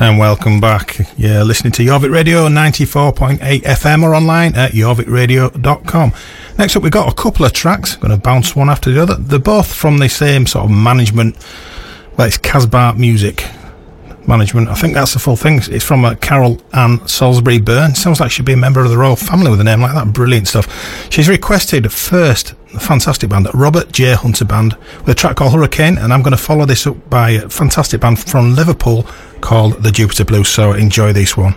And 0.00 0.18
welcome 0.18 0.60
back. 0.60 0.97
You're 1.18 1.42
listening 1.42 1.72
to 1.72 1.82
Jorvik 1.82 2.12
Radio 2.12 2.46
94.8 2.46 3.40
FM 3.40 4.04
or 4.04 4.14
online 4.14 4.54
at 4.54 4.70
jorvikradio.com. 4.70 6.12
Next 6.56 6.76
up, 6.76 6.84
we've 6.84 6.92
got 6.92 7.12
a 7.12 7.14
couple 7.20 7.44
of 7.44 7.52
tracks. 7.52 7.96
Going 7.96 8.12
to 8.12 8.22
bounce 8.22 8.54
one 8.54 8.70
after 8.70 8.92
the 8.92 9.02
other. 9.02 9.16
They're 9.16 9.40
both 9.40 9.66
from 9.74 9.98
the 9.98 10.08
same 10.08 10.46
sort 10.46 10.66
of 10.66 10.70
management. 10.70 11.36
Well, 12.16 12.28
it's 12.28 12.38
Casbah 12.38 12.94
Music 12.96 13.44
Management. 14.28 14.68
I 14.68 14.74
think 14.74 14.94
that's 14.94 15.12
the 15.14 15.18
full 15.18 15.34
thing. 15.34 15.60
It's 15.68 15.84
from 15.84 16.04
uh, 16.04 16.14
Carol 16.14 16.62
Ann 16.72 17.04
Salisbury 17.08 17.58
Byrne. 17.58 17.96
Sounds 17.96 18.20
like 18.20 18.30
she'd 18.30 18.46
be 18.46 18.52
a 18.52 18.56
member 18.56 18.80
of 18.80 18.88
the 18.88 18.96
royal 18.96 19.16
family 19.16 19.50
with 19.50 19.60
a 19.60 19.64
name 19.64 19.80
like 19.80 19.94
that. 19.94 20.12
Brilliant 20.12 20.46
stuff. 20.46 21.10
She's 21.10 21.28
requested 21.28 21.92
first 21.92 22.54
fantastic 22.78 23.30
band, 23.30 23.48
Robert 23.54 23.92
J. 23.92 24.14
Hunter 24.14 24.44
Band, 24.44 24.74
with 25.00 25.08
a 25.08 25.14
track 25.14 25.36
called 25.36 25.52
Hurricane, 25.52 25.98
and 25.98 26.12
I'm 26.12 26.22
going 26.22 26.36
to 26.36 26.42
follow 26.42 26.64
this 26.64 26.86
up 26.86 27.10
by 27.10 27.30
a 27.30 27.48
fantastic 27.48 28.00
band 28.00 28.18
from 28.18 28.54
Liverpool 28.54 29.04
called 29.40 29.82
the 29.82 29.90
Jupiter 29.90 30.24
Blues. 30.24 30.48
So 30.48 30.72
enjoy 30.72 31.12
this 31.12 31.36
one. 31.36 31.54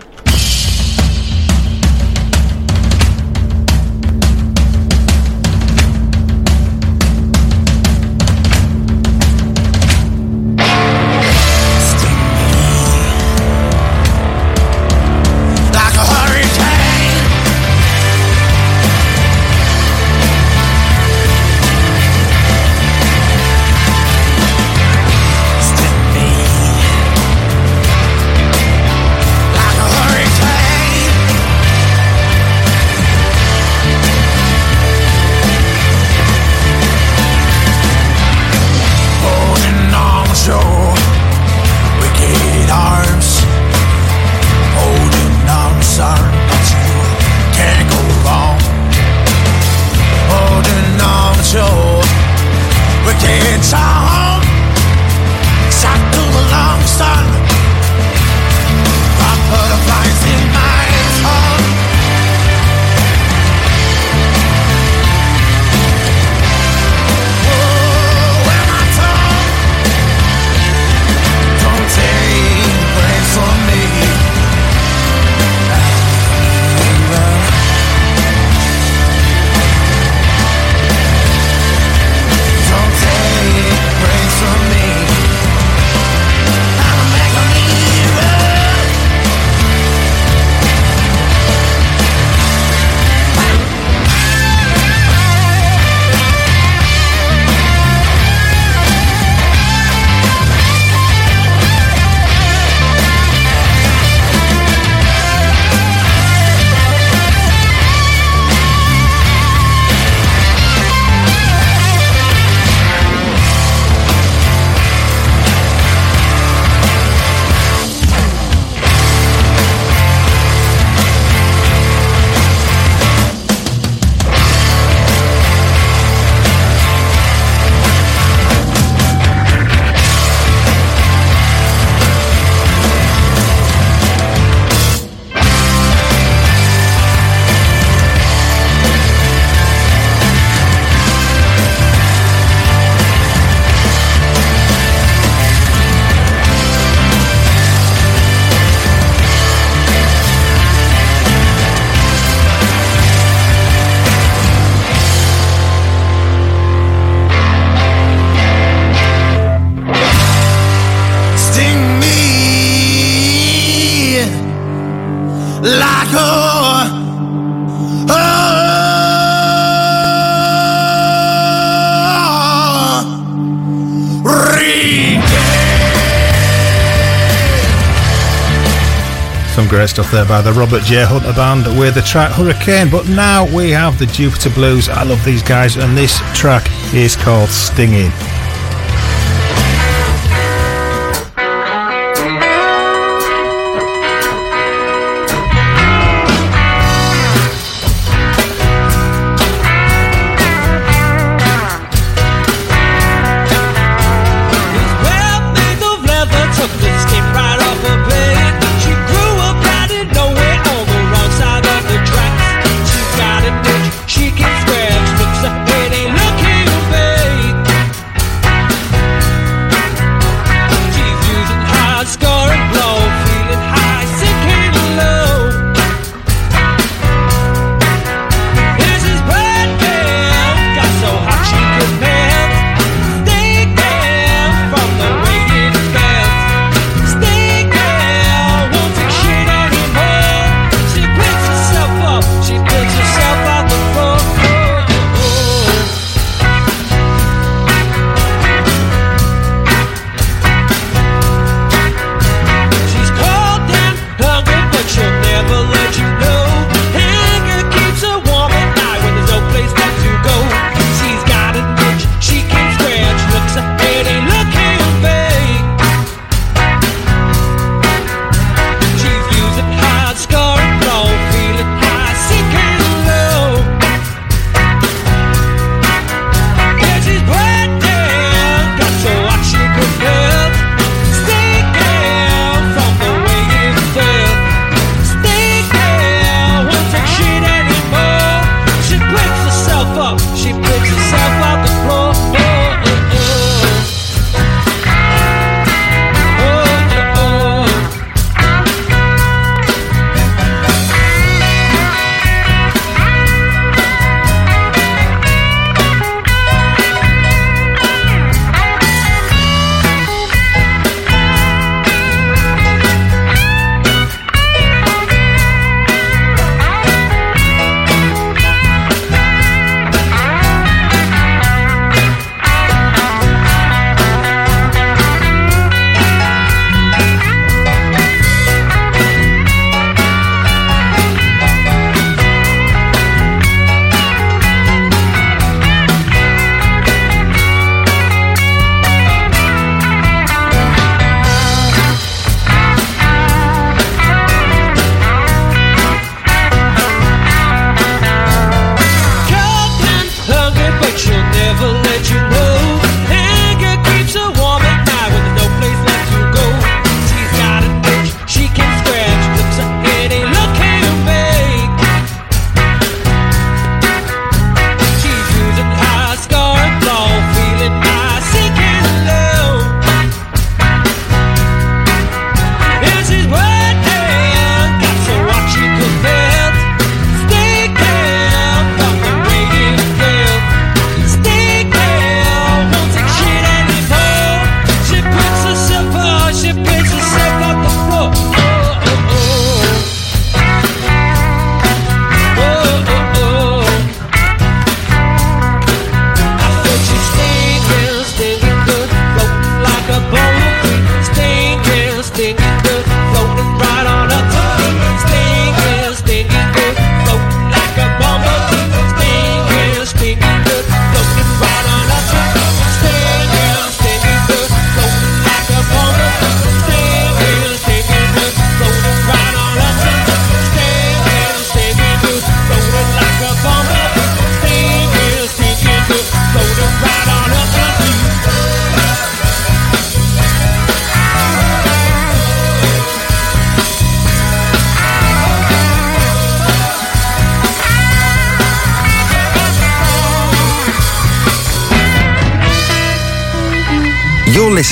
Great 179.82 179.90
stuff 179.90 180.12
there 180.12 180.24
by 180.24 180.40
the 180.40 180.52
Robert 180.52 180.84
J. 180.84 181.04
Hunter 181.04 181.32
Band 181.32 181.66
with 181.76 181.96
the 181.96 182.02
track 182.02 182.30
Hurricane. 182.30 182.88
But 182.88 183.08
now 183.08 183.52
we 183.52 183.70
have 183.70 183.98
the 183.98 184.06
Jupiter 184.06 184.50
Blues. 184.50 184.88
I 184.88 185.02
love 185.02 185.24
these 185.24 185.42
guys, 185.42 185.76
and 185.76 185.98
this 185.98 186.20
track 186.34 186.68
is 186.94 187.16
called 187.16 187.48
Stinging. 187.48 188.31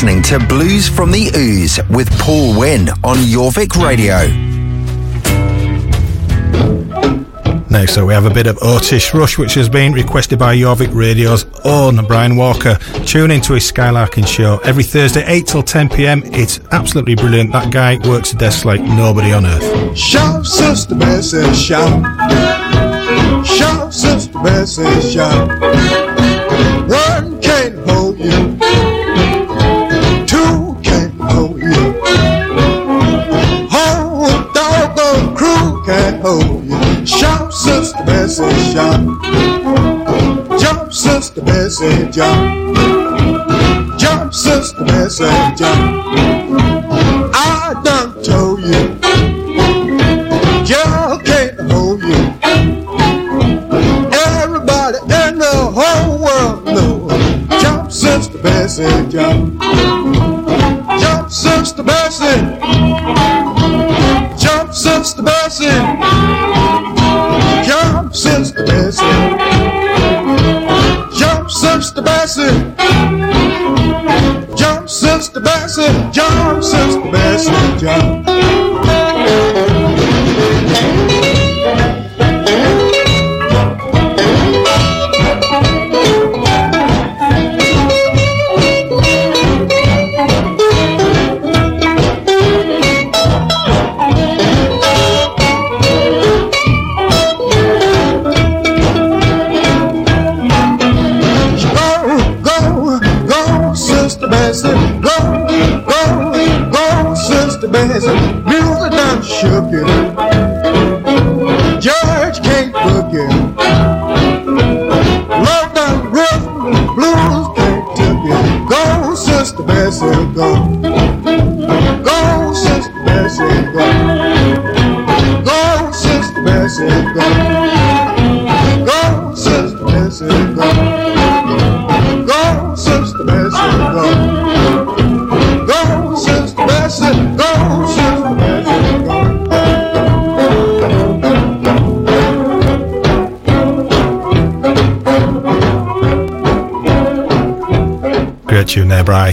Listening 0.02 0.22
to 0.22 0.38
Blues 0.46 0.88
from 0.88 1.10
the 1.10 1.30
Ooze 1.36 1.78
with 1.90 2.10
Paul 2.18 2.58
Wynn 2.58 2.88
on 3.04 3.18
Jorvik 3.18 3.76
Radio. 3.76 4.16
Next 7.68 7.98
up, 7.98 8.06
we 8.06 8.14
have 8.14 8.24
a 8.24 8.30
bit 8.30 8.46
of 8.46 8.56
Otis 8.62 9.12
Rush, 9.12 9.36
which 9.36 9.52
has 9.54 9.68
been 9.68 9.92
requested 9.92 10.38
by 10.38 10.56
Jorvik 10.56 10.94
Radio's 10.94 11.44
own 11.66 12.02
Brian 12.06 12.36
Walker. 12.36 12.76
Tune 13.04 13.30
into 13.30 13.52
his 13.52 13.70
Skylarking 13.70 14.26
show 14.26 14.58
every 14.64 14.84
Thursday, 14.84 15.22
8 15.26 15.46
till 15.46 15.62
10 15.62 15.90
pm. 15.90 16.22
It's 16.24 16.60
absolutely 16.72 17.14
brilliant. 17.14 17.52
That 17.52 17.70
guy 17.70 17.98
works 18.08 18.32
the 18.32 18.38
desk 18.38 18.64
like 18.64 18.80
nobody 18.80 19.34
on 19.34 19.44
earth. 19.44 19.98
Shout, 19.98 20.46
Sister 20.46 20.94
Bessie, 20.94 21.52
shout. 21.52 22.06
Shout, 23.46 23.92
Sister 23.92 24.38
Bessie, 24.42 25.12
shout. 25.12 25.99
Jump, 40.58 40.92
Sister 40.92 41.42
Bessie, 41.42 42.10
jump. 42.10 42.76
Jump, 43.98 44.34
Sister 44.34 44.84
Bessie, 44.84 45.24
jump. 45.56 46.04
I 47.34 47.80
done 47.84 48.22
told 48.22 48.60
you. 48.60 48.98
Girl 50.66 51.18
can't 51.24 51.60
hold 51.70 52.02
you. 52.02 52.22
Everybody 54.12 54.98
in 54.98 55.38
the 55.38 55.56
whole 55.74 56.18
world 56.18 56.64
knows. 56.66 57.62
Jump, 57.62 57.90
Sister 57.90 58.38
Bessie. 58.38 59.08
Jump, 59.08 59.49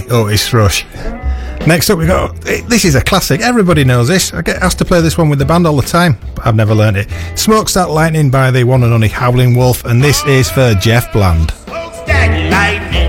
Bry. 0.05 0.15
Otis 0.15 0.53
oh, 0.53 0.57
Rush. 0.57 0.85
Next 1.65 1.89
up, 1.89 1.97
we 1.99 2.07
got 2.07 2.47
eh, 2.47 2.61
this 2.67 2.85
is 2.85 2.95
a 2.95 3.01
classic. 3.01 3.41
Everybody 3.41 3.83
knows 3.83 4.07
this. 4.07 4.33
I 4.33 4.41
get 4.41 4.61
asked 4.61 4.77
to 4.79 4.85
play 4.85 5.01
this 5.01 5.17
one 5.17 5.29
with 5.29 5.39
the 5.39 5.45
band 5.45 5.67
all 5.67 5.75
the 5.75 5.87
time, 5.87 6.17
but 6.35 6.45
I've 6.45 6.55
never 6.55 6.73
learned 6.73 6.97
it. 6.97 7.09
Smokestack 7.35 7.89
Lightning 7.89 8.29
by 8.29 8.51
the 8.51 8.63
one 8.63 8.83
and 8.83 8.93
only 8.93 9.09
Howling 9.09 9.55
Wolf, 9.55 9.85
and 9.85 10.01
this 10.03 10.23
is 10.25 10.49
for 10.49 10.73
Jeff 10.75 11.11
Bland. 11.11 11.49
That 12.05 12.51
lightning 12.51 13.06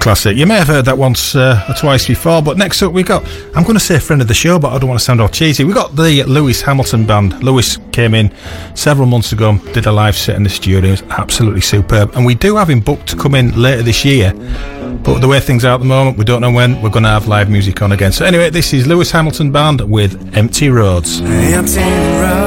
classic. 0.00 0.36
You 0.36 0.46
may 0.46 0.56
have 0.56 0.66
heard 0.66 0.86
that 0.86 0.98
once 0.98 1.36
uh, 1.36 1.64
or 1.68 1.74
twice 1.74 2.08
before, 2.08 2.42
but 2.42 2.56
next 2.56 2.82
up 2.82 2.92
we 2.92 3.02
got, 3.02 3.24
I'm 3.54 3.62
going 3.62 3.74
to 3.74 3.80
say 3.80 3.98
friend 3.98 4.20
of 4.22 4.28
the 4.28 4.34
show, 4.34 4.58
but 4.58 4.72
I 4.72 4.78
don't 4.78 4.88
want 4.88 4.98
to 4.98 5.04
sound 5.04 5.20
all 5.20 5.28
cheesy. 5.28 5.62
We 5.64 5.72
got 5.72 5.94
the 5.94 6.24
Lewis 6.24 6.62
Hamilton 6.62 7.06
Band. 7.06 7.42
Lewis 7.42 7.78
came 7.92 8.14
in 8.14 8.34
several 8.74 9.06
months 9.06 9.32
ago, 9.32 9.58
did 9.72 9.86
a 9.86 9.92
live 9.92 10.16
set 10.16 10.36
in 10.36 10.42
the 10.42 10.50
studio. 10.50 10.88
It 10.88 11.02
was 11.02 11.02
absolutely 11.10 11.60
superb. 11.60 12.16
And 12.16 12.24
we 12.24 12.34
do 12.34 12.56
have 12.56 12.70
him 12.70 12.80
booked 12.80 13.08
to 13.08 13.16
come 13.16 13.34
in 13.34 13.60
later 13.60 13.82
this 13.82 14.04
year. 14.04 14.32
But 15.04 15.20
the 15.20 15.28
way 15.28 15.38
things 15.38 15.64
are 15.64 15.74
at 15.74 15.80
the 15.80 15.86
moment, 15.86 16.16
we 16.16 16.24
don't 16.24 16.40
know 16.40 16.50
when 16.50 16.80
we're 16.82 16.90
going 16.90 17.04
to 17.04 17.10
have 17.10 17.28
live 17.28 17.48
music 17.48 17.80
on 17.82 17.92
again. 17.92 18.12
So 18.12 18.24
anyway, 18.24 18.50
this 18.50 18.72
is 18.72 18.86
Lewis 18.86 19.10
Hamilton 19.10 19.52
Band 19.52 19.80
with 19.82 20.36
Empty 20.36 20.70
Roads. 20.70 21.20
Empty 21.20 21.80
roads 22.20 22.40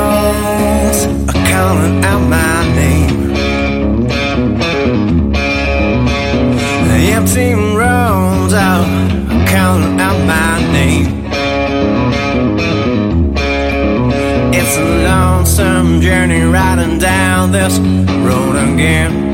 are 7.35 7.73
calling 7.79 8.53
out. 8.53 8.85
Empty 9.31 9.51
calling 9.51 9.99
out 9.99 10.19
my 10.27 10.59
name. 10.71 11.25
It's 14.53 14.77
a 14.77 14.85
lonesome 15.03 16.01
journey 16.01 16.41
riding 16.41 16.99
down 16.99 17.51
this 17.51 17.79
road 17.79 18.55
again. 18.55 19.32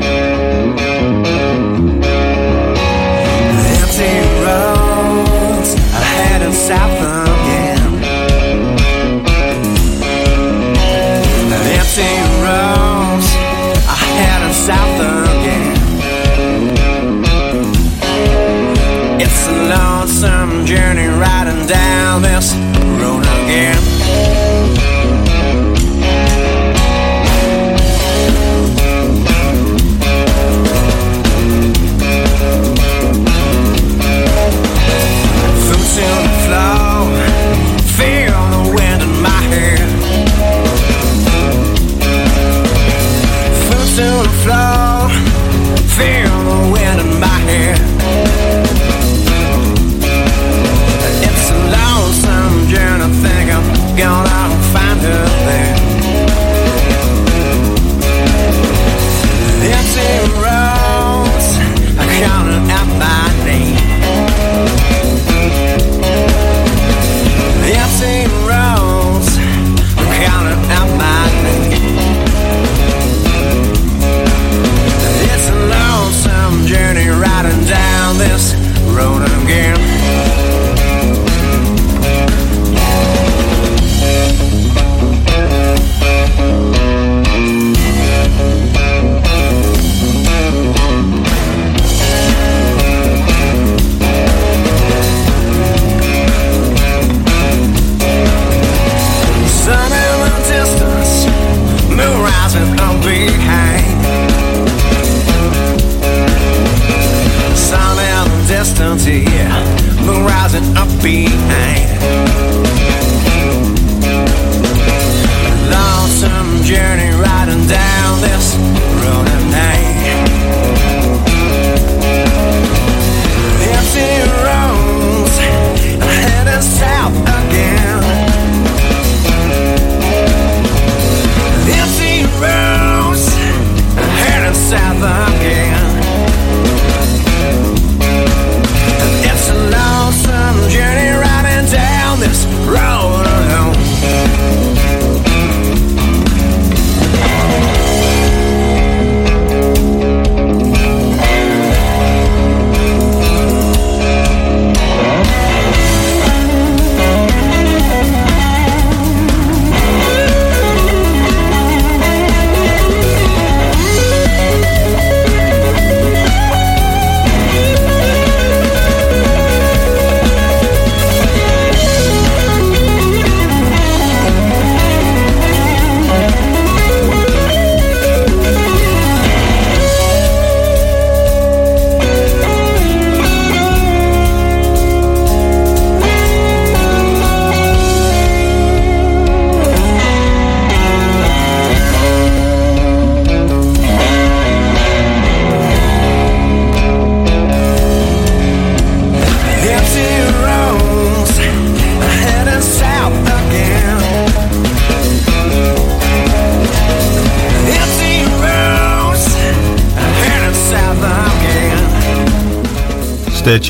Journey 20.64 21.06
riding 21.06 21.66
down 21.66 22.22
this 22.22 22.79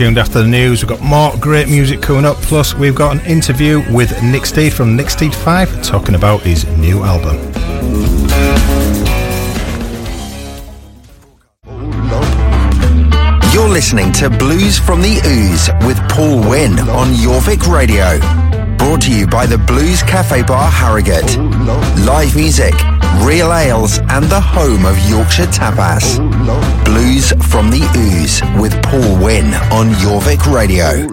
tuned 0.01 0.17
after 0.17 0.41
the 0.41 0.49
news. 0.49 0.83
We've 0.83 0.89
got 0.89 1.03
more 1.03 1.31
great 1.39 1.69
music 1.69 2.01
coming 2.01 2.25
up. 2.25 2.39
Plus, 2.39 2.73
we've 2.75 2.95
got 2.95 3.15
an 3.15 3.27
interview 3.27 3.83
with 3.93 4.11
Nick 4.23 4.47
Steed 4.47 4.73
from 4.73 4.97
Nick 4.97 5.11
Steed 5.11 5.35
5 5.35 5.83
talking 5.83 6.15
about 6.15 6.41
his 6.41 6.65
new 6.79 7.05
album. 7.05 7.37
You're 13.53 13.69
listening 13.69 14.11
to 14.13 14.31
Blues 14.31 14.79
from 14.79 15.03
the 15.03 15.21
Ooze 15.27 15.69
with 15.87 15.99
Paul 16.09 16.49
Wynn 16.49 16.79
on 16.89 17.09
Jorvik 17.09 17.71
Radio. 17.71 18.19
Brought 18.79 19.03
to 19.03 19.15
you 19.15 19.27
by 19.27 19.45
the 19.45 19.59
Blues 19.59 20.03
Cafe 20.03 20.45
Bar 20.45 20.71
Harrogate. 20.71 21.37
Live 22.07 22.35
music, 22.35 22.73
real 23.23 23.53
ales, 23.53 23.99
and 24.09 24.25
the 24.25 24.41
home 24.41 24.87
of 24.87 24.99
Yorkshire 25.11 25.49
tapas. 25.49 26.30
Blues 26.85 27.33
from 27.51 27.71
the 27.71 27.83
Ooze 27.97 28.41
with 28.61 28.73
Paul 28.83 29.23
Wynn 29.23 29.53
on 29.71 29.91
Jorvik 30.01 30.51
Radio. 30.51 31.07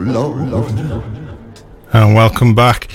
And 1.91 2.15
welcome 2.15 2.55
back. 2.55 2.89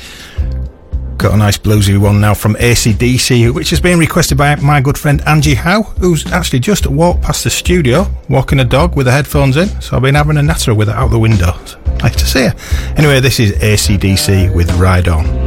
Got 1.18 1.35
a 1.35 1.37
nice 1.37 1.59
bluesy 1.59 1.99
one 1.99 2.20
now 2.20 2.33
from 2.33 2.55
ACDC, 2.55 3.53
which 3.55 3.68
has 3.70 3.80
been 3.80 3.99
requested 3.99 4.39
by 4.39 4.57
my 4.57 4.80
good 4.80 4.97
friend 4.97 5.20
Angie 5.26 5.55
Howe, 5.55 5.83
who's 6.01 6.24
actually 6.33 6.61
just 6.61 6.87
walked 6.87 7.22
past 7.22 7.45
the 7.45 7.51
studio, 7.51 8.07
walking 8.30 8.61
a 8.61 8.64
dog 8.64 8.97
with 8.97 9.07
the 9.07 9.12
headphones 9.12 9.59
in. 9.59 9.68
So 9.83 9.97
I've 9.97 10.03
been 10.03 10.14
having 10.14 10.39
a 10.39 10.43
natter 10.43 10.74
with 10.74 10.89
her 10.89 10.95
out 10.95 11.11
the 11.11 11.18
window. 11.18 11.53
Nice 11.99 12.16
to 12.16 12.26
see 12.26 12.47
her. 12.47 12.55
Anyway, 12.97 13.20
this 13.20 13.41
is 13.41 13.53
ACDC 13.53 14.55
with 14.55 14.72
Ride 14.78 15.09
On. 15.09 15.41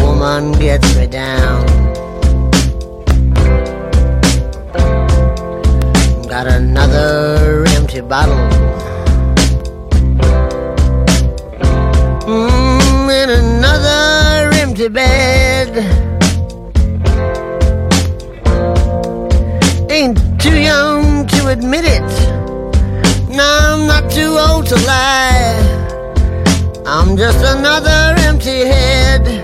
Woman 0.00 0.52
gets 0.52 0.96
me 0.96 1.06
down. 1.06 1.66
Got 6.28 6.46
another 6.46 7.64
empty 7.68 8.00
bottle. 8.00 8.36
Mm, 12.26 13.08
in 13.22 13.30
another 13.30 14.50
empty 14.58 14.88
bed. 14.88 15.70
Ain't 19.90 20.18
too 20.40 20.58
young 20.58 21.26
to 21.28 21.48
admit 21.48 21.84
it. 21.84 22.08
No, 23.30 23.44
I'm 23.44 23.86
not 23.86 24.10
too 24.10 24.36
old 24.38 24.66
to 24.66 24.76
lie. 24.86 25.78
I'm 26.86 27.16
just 27.16 27.44
another 27.44 28.14
empty 28.20 28.64
head. 28.64 29.37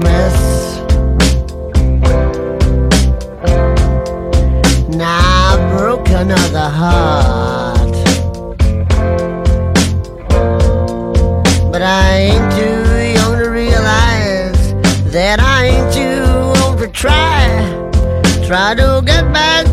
Promise. 0.00 0.78
Now 4.96 5.50
I 5.50 5.76
broke 5.76 6.08
another 6.08 6.68
heart. 6.80 7.92
But 11.70 11.82
I 11.82 12.16
ain't 12.28 12.52
too 12.56 13.18
young 13.18 13.38
to 13.38 13.50
realize 13.50 14.72
that 15.12 15.40
I 15.40 15.66
ain't 15.66 15.92
too 15.92 16.62
old 16.62 16.78
to 16.78 16.88
try. 16.88 17.48
Try 18.46 18.74
to 18.74 19.02
get 19.04 19.30
back 19.32 19.71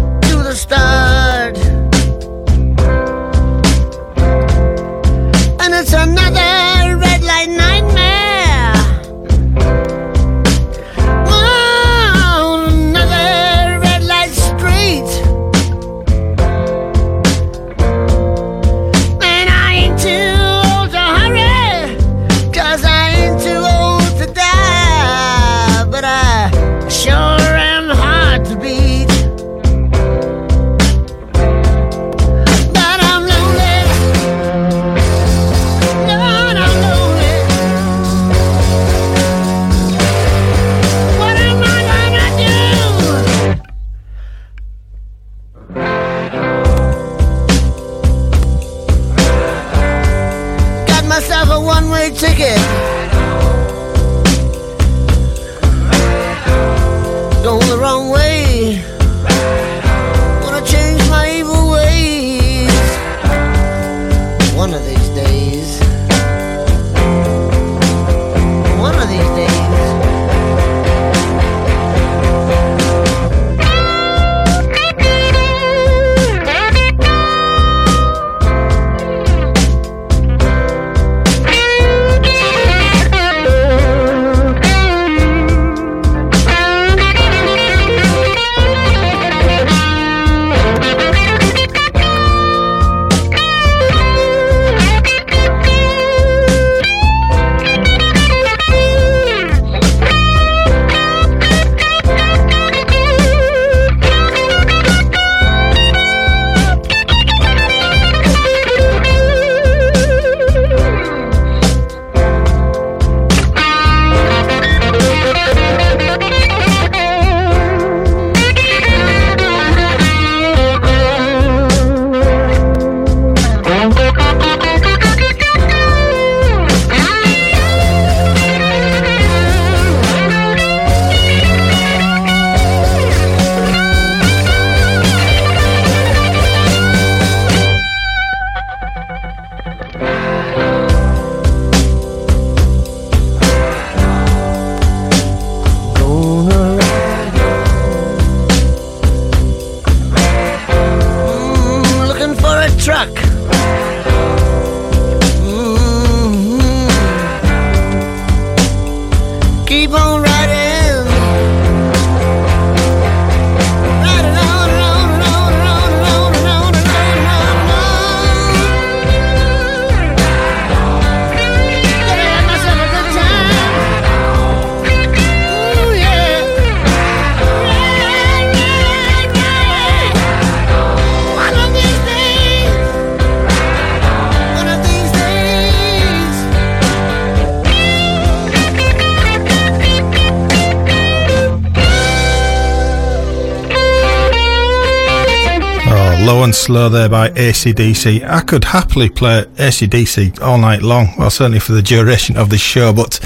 slow 196.59 196.89
there 196.89 197.07
by 197.07 197.29
ACDC. 197.29 198.27
I 198.27 198.41
could 198.41 198.65
happily 198.65 199.09
play 199.09 199.43
ACDC 199.55 200.41
all 200.41 200.57
night 200.57 200.81
long. 200.81 201.07
Well, 201.17 201.29
certainly 201.29 201.59
for 201.59 201.71
the 201.71 201.81
duration 201.81 202.35
of 202.35 202.49
this 202.49 202.59
show, 202.61 202.91
but 202.91 203.19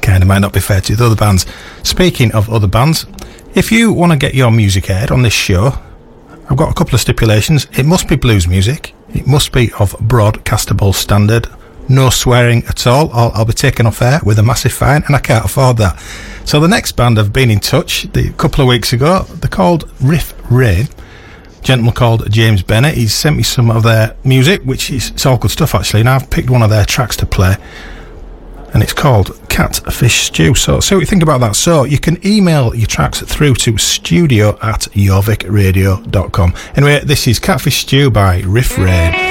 kind 0.00 0.22
of 0.22 0.28
might 0.28 0.38
not 0.38 0.52
be 0.52 0.60
fair 0.60 0.80
to 0.82 0.94
the 0.94 1.06
other 1.06 1.16
bands. 1.16 1.44
Speaking 1.82 2.32
of 2.32 2.48
other 2.48 2.68
bands, 2.68 3.04
if 3.54 3.72
you 3.72 3.92
want 3.92 4.12
to 4.12 4.18
get 4.18 4.34
your 4.34 4.52
music 4.52 4.88
aired 4.90 5.10
on 5.10 5.22
this 5.22 5.32
show, 5.32 5.72
I've 6.48 6.56
got 6.56 6.70
a 6.70 6.74
couple 6.74 6.94
of 6.94 7.00
stipulations. 7.00 7.66
It 7.76 7.84
must 7.84 8.08
be 8.08 8.16
blues 8.16 8.46
music. 8.46 8.94
It 9.12 9.26
must 9.26 9.52
be 9.52 9.72
of 9.80 9.92
broadcastable 9.94 10.94
standard. 10.94 11.48
No 11.88 12.10
swearing 12.10 12.64
at 12.66 12.86
all, 12.86 13.08
or 13.08 13.34
I'll 13.34 13.44
be 13.44 13.54
taken 13.54 13.86
off 13.86 14.02
air 14.02 14.20
with 14.24 14.38
a 14.38 14.42
massive 14.42 14.72
fine, 14.72 15.02
and 15.06 15.16
I 15.16 15.20
can't 15.20 15.44
afford 15.44 15.78
that. 15.78 16.00
So 16.44 16.60
the 16.60 16.68
next 16.68 16.92
band 16.92 17.18
I've 17.18 17.32
been 17.32 17.50
in 17.50 17.60
touch 17.60 18.04
the, 18.12 18.28
a 18.28 18.32
couple 18.34 18.62
of 18.62 18.68
weeks 18.68 18.92
ago. 18.92 19.22
They're 19.22 19.50
called 19.50 19.90
Riff 20.00 20.32
Rain 20.50 20.88
gentleman 21.68 21.92
called 21.92 22.30
James 22.30 22.62
Bennett. 22.62 22.94
He's 22.94 23.12
sent 23.12 23.36
me 23.36 23.42
some 23.42 23.70
of 23.70 23.82
their 23.82 24.16
music, 24.24 24.62
which 24.62 24.90
is 24.90 25.10
it's 25.10 25.26
all 25.26 25.36
good 25.36 25.50
stuff 25.50 25.74
actually. 25.74 26.00
And 26.00 26.08
I've 26.08 26.30
picked 26.30 26.48
one 26.48 26.62
of 26.62 26.70
their 26.70 26.86
tracks 26.86 27.14
to 27.16 27.26
play, 27.26 27.56
and 28.72 28.82
it's 28.82 28.94
called 28.94 29.38
Catfish 29.50 30.22
Stew. 30.22 30.54
So, 30.54 30.80
see 30.80 30.94
what 30.94 31.00
you 31.02 31.06
think 31.06 31.22
about 31.22 31.42
that. 31.42 31.56
So, 31.56 31.84
you 31.84 31.98
can 31.98 32.26
email 32.26 32.74
your 32.74 32.86
tracks 32.86 33.20
through 33.20 33.56
to 33.56 33.76
studio 33.76 34.58
at 34.62 34.88
jorvikradio.com. 34.94 36.54
Anyway, 36.74 37.00
this 37.04 37.26
is 37.26 37.38
Catfish 37.38 37.82
Stew 37.82 38.10
by 38.10 38.40
Riff 38.46 38.78
Rain. 38.78 39.27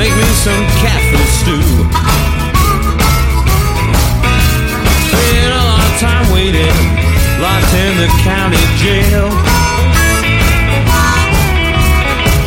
Make 0.00 0.16
me 0.16 0.32
some 0.48 0.64
catfish 0.80 1.32
stew. 1.40 1.60
Spent 5.04 5.52
a 5.52 5.60
lot 5.60 5.84
of 5.84 5.94
time 6.00 6.26
waiting, 6.32 6.76
locked 7.44 7.74
in 7.84 7.92
the 8.00 8.08
county 8.24 8.64
jail. 8.80 9.28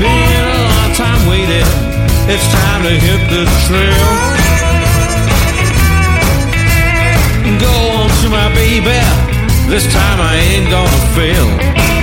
Been 0.01 0.29
a 0.33 0.61
long 0.65 0.91
time 0.97 1.21
waiting. 1.29 1.69
It's 2.33 2.47
time 2.57 2.81
to 2.89 2.93
hit 3.05 3.21
the 3.29 3.45
trail. 3.69 4.07
Go 7.61 7.75
on 7.99 8.09
to 8.21 8.29
my 8.33 8.49
baby. 8.55 8.97
This 9.69 9.85
time 9.93 10.19
I 10.19 10.37
ain't 10.49 10.71
gonna 10.71 11.01
fail. 11.13 12.02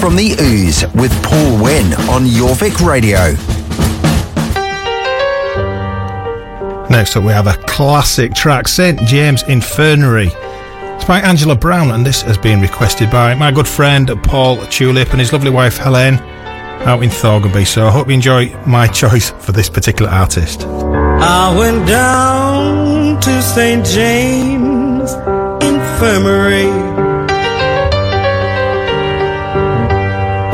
From 0.00 0.16
the 0.16 0.34
Ooze 0.40 0.86
with 0.94 1.12
Paul 1.22 1.62
Wynn 1.62 1.92
on 2.08 2.24
Jorvik 2.24 2.80
Radio. 2.80 3.18
Next 6.88 7.16
up, 7.16 7.22
we 7.22 7.32
have 7.32 7.46
a 7.46 7.52
classic 7.66 8.32
track, 8.32 8.66
St. 8.66 8.98
James 9.02 9.42
Infirmary. 9.42 10.30
It's 10.32 11.04
by 11.04 11.20
Angela 11.20 11.54
Brown, 11.54 11.90
and 11.90 12.06
this 12.06 12.22
has 12.22 12.38
been 12.38 12.62
requested 12.62 13.10
by 13.10 13.34
my 13.34 13.50
good 13.50 13.68
friend 13.68 14.10
Paul 14.22 14.64
Tulip 14.68 15.10
and 15.10 15.20
his 15.20 15.34
lovely 15.34 15.50
wife 15.50 15.76
Helene 15.76 16.14
out 16.86 17.02
in 17.02 17.10
Thorganby. 17.10 17.66
So 17.66 17.86
I 17.86 17.90
hope 17.90 18.08
you 18.08 18.14
enjoy 18.14 18.56
my 18.66 18.86
choice 19.02 19.32
for 19.32 19.52
this 19.52 19.68
particular 19.68 20.10
artist. 20.10 20.62
I 20.64 21.54
went 21.58 21.86
down 21.86 23.20
to 23.20 23.42
St. 23.42 23.84
James 23.84 25.12
Infirmary 25.62 26.99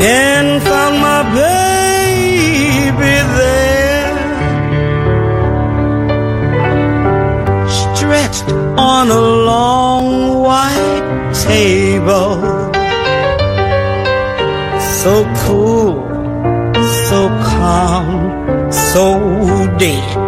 and 0.07 0.63
found 0.63 1.01
my 1.01 1.21
baby 1.35 3.15
there, 3.39 4.15
stretched 7.67 8.49
on 8.77 9.09
a 9.09 9.19
long 9.51 10.05
white 10.47 11.33
table, 11.33 12.35
so 14.79 15.13
cool, 15.43 15.91
so 17.07 17.27
calm, 17.51 18.71
so 18.71 19.05
dead. 19.77 20.26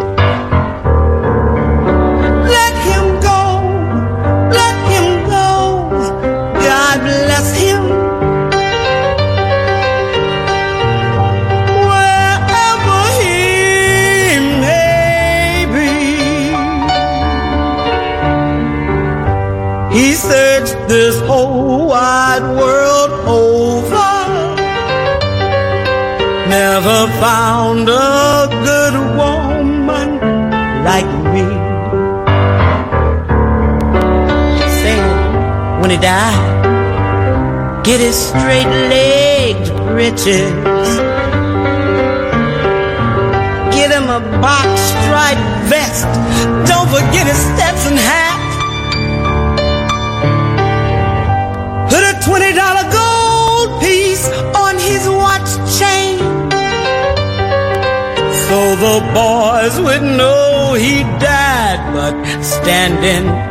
Found 27.20 27.90
a 27.90 28.48
good 28.64 28.96
woman 29.20 30.10
like 30.86 31.12
me. 31.34 31.44
Say, 34.80 35.00
when 35.82 35.90
he 35.92 35.98
died, 35.98 37.84
get 37.84 38.00
his 38.00 38.16
straight-legged 38.16 39.68
breeches. 39.88 40.50
Get 43.76 43.92
him 43.92 44.08
a 44.08 44.22
box 44.40 44.80
striped 44.80 45.48
vest. 45.68 46.08
Don't 46.72 46.88
forget 46.88 47.28
his 47.28 47.38
Stetson 47.52 47.69
the 58.80 59.00
boys 59.14 59.76
would 59.82 60.02
know 60.02 60.74
he 60.74 61.04
died, 61.20 61.80
but 61.94 62.42
standing. 62.42 63.49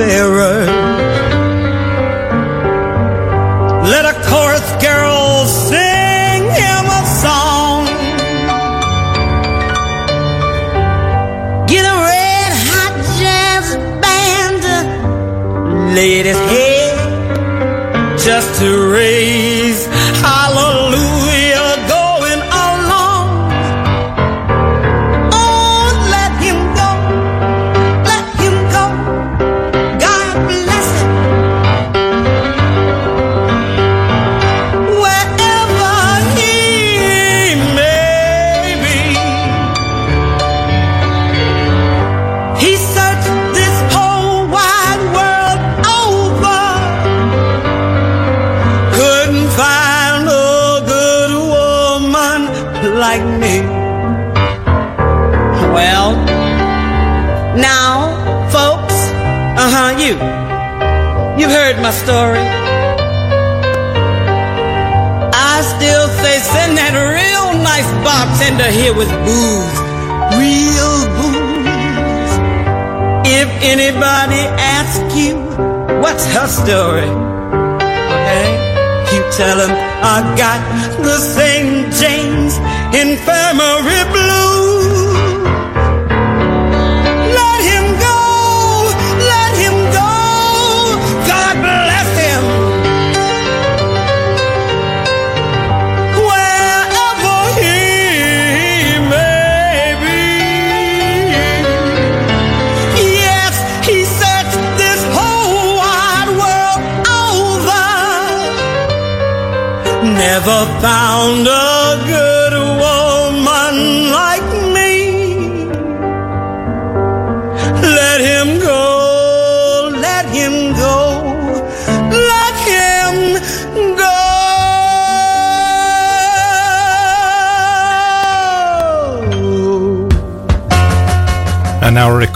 Pallbearers. 0.00 0.29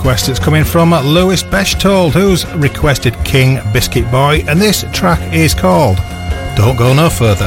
Request 0.05 0.27
that's 0.27 0.39
coming 0.39 0.65
from 0.65 0.91
Lewis 0.91 1.43
Bechtold, 1.43 2.13
who's 2.13 2.45
requested 2.57 3.15
King 3.25 3.59
Biscuit 3.73 4.05
Boy, 4.11 4.45
and 4.47 4.61
this 4.61 4.85
track 4.93 5.33
is 5.33 5.55
called 5.55 5.97
Don't 6.59 6.77
Go 6.77 6.93
No 6.93 7.09
Further. 7.09 7.47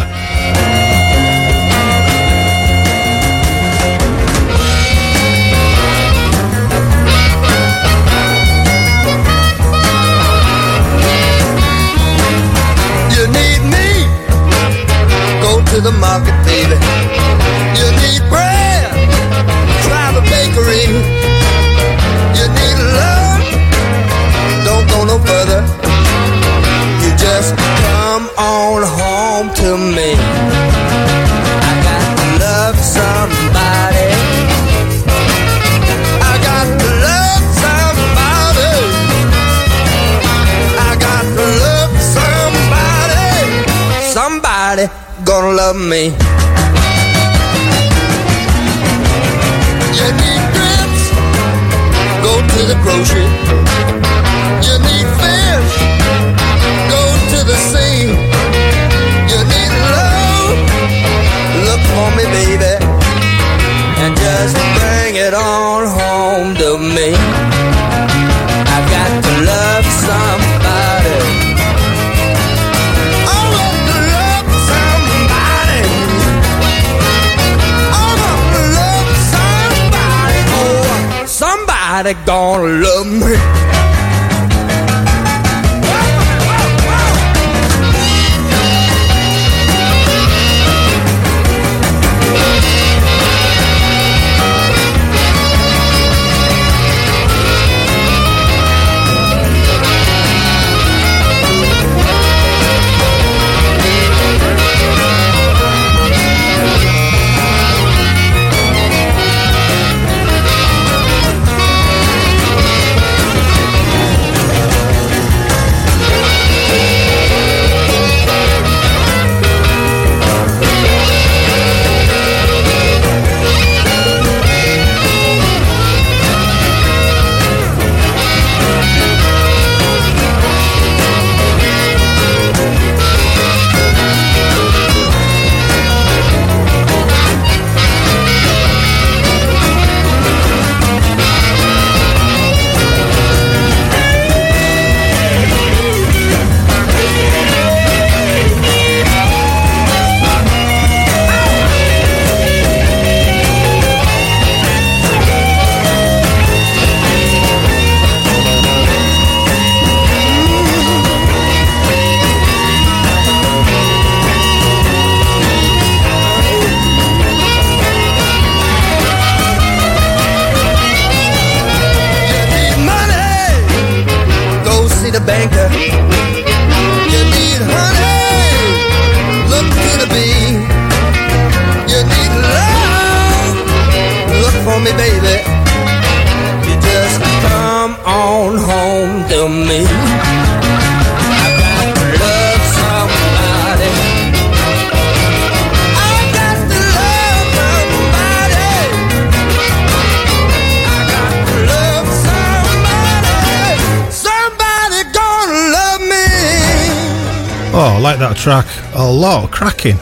Somebody 81.87 82.13
gonna 82.25 82.67
love 82.83 83.07
me. 83.07 83.66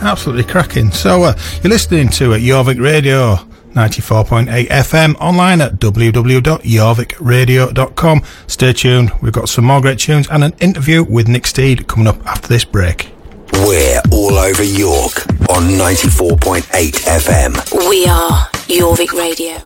Absolutely 0.06 0.44
cracking. 0.44 0.92
So, 0.92 1.24
uh, 1.24 1.34
you're 1.64 1.72
listening 1.72 2.10
to 2.10 2.34
uh, 2.34 2.38
Jorvik 2.38 2.82
Radio 2.82 3.38
94.8 3.76 4.68
FM 4.68 5.16
online 5.20 5.62
at 5.62 5.74
www.jorvikradio.com. 5.74 8.24
Stay 8.48 8.74
tuned, 8.74 9.12
we've 9.22 9.34
got 9.34 9.50
some 9.50 9.66
more 9.66 9.82
great 9.82 10.00
tunes 10.00 10.28
and 10.30 10.44
an 10.46 10.54
interview 10.62 11.04
with 11.04 11.28
Nick 11.28 11.46
Steed 11.46 11.86
coming 11.88 12.08
up 12.08 12.26
after 12.26 12.48
this 12.48 12.64
break. 12.64 13.10
We're 13.54 14.02
all 14.12 14.38
over 14.38 14.64
York 14.64 15.28
on 15.50 15.64
94.8 15.78 16.64
FM. 16.64 17.90
We 17.90 18.06
are 18.06 18.48
Jorvik 18.68 19.12
Radio. 19.14 19.58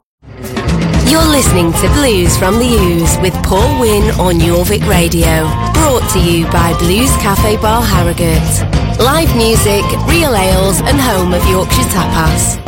You're 1.09 1.25
listening 1.27 1.71
to 1.73 1.87
Blues 1.93 2.37
from 2.37 2.59
the 2.59 2.65
Ooze 2.65 3.17
with 3.21 3.33
Paul 3.43 3.79
Wynn 3.79 4.11
on 4.19 4.35
Jorvik 4.35 4.87
Radio. 4.87 5.47
Brought 5.73 6.07
to 6.13 6.19
you 6.19 6.45
by 6.51 6.73
Blues 6.77 7.11
Cafe 7.17 7.57
Bar 7.57 7.81
Harrogate. 7.83 8.68
Live 8.99 9.33
music, 9.37 9.85
real 10.09 10.35
ales, 10.35 10.81
and 10.81 10.99
home 10.99 11.33
of 11.33 11.41
Yorkshire 11.47 11.83
tapas. 11.83 12.59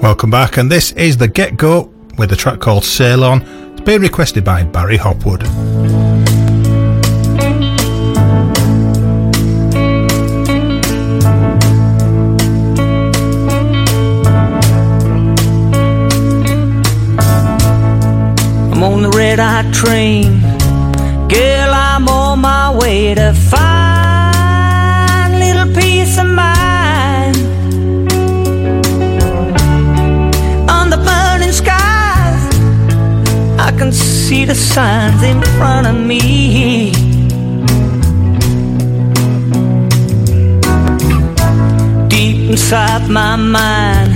Welcome 0.00 0.30
back, 0.30 0.56
and 0.56 0.70
this 0.72 0.92
is 0.92 1.18
the 1.18 1.28
Get 1.28 1.58
Go 1.58 1.92
with 2.16 2.32
a 2.32 2.36
track 2.36 2.58
called 2.58 2.82
Sail 2.82 3.22
On. 3.22 3.42
It's 3.42 3.82
been 3.82 4.00
requested 4.00 4.44
by 4.44 4.64
Barry 4.64 4.96
Hopwood. 4.96 5.42
I'm 18.72 18.82
on 18.82 19.02
the 19.02 19.10
red 19.14 19.38
eye 19.38 19.70
train. 19.72 20.40
Girl, 21.28 21.74
I'm 21.74 22.08
on 22.08 22.40
my 22.40 22.74
way 22.74 23.14
to 23.14 23.34
find 23.34 23.85
can 33.86 33.94
see 33.94 34.44
the 34.44 34.54
signs 34.54 35.22
in 35.22 35.40
front 35.56 35.86
of 35.86 35.94
me. 35.94 36.90
Deep 42.08 42.50
inside 42.50 43.08
my 43.08 43.36
mind, 43.36 44.10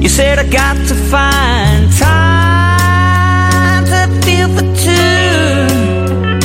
you 0.00 0.08
said 0.08 0.38
I 0.38 0.44
got 0.48 0.76
to 0.90 0.94
find 0.94 1.92
time 2.08 3.84
to 3.92 4.00
feel 4.24 4.48
the 4.58 4.66
tune. 4.84 6.38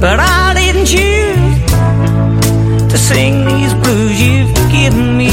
But 0.00 0.18
I 0.18 0.54
didn't 0.60 0.86
choose 0.94 1.60
to 2.90 2.98
sing 2.98 3.46
these 3.46 3.72
blues 3.74 4.20
you've 4.20 4.52
given 4.72 5.16
me. 5.16 5.23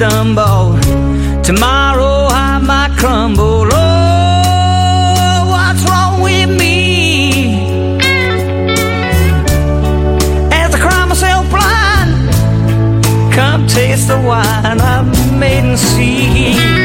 Stumble, 0.00 0.80
tomorrow 1.42 2.26
I 2.30 2.58
might 2.58 2.96
crumble. 2.96 3.68
Oh, 3.70 5.44
what's 5.52 5.82
wrong 5.90 6.22
with 6.22 6.48
me? 6.58 7.98
As 10.50 10.74
I 10.74 10.78
cry 10.80 11.04
myself 11.04 11.50
blind, 11.50 12.32
come 13.34 13.66
taste 13.66 14.08
the 14.08 14.16
wine 14.16 14.80
I've 14.80 15.38
made 15.38 15.64
and 15.64 15.78
see. 15.78 16.79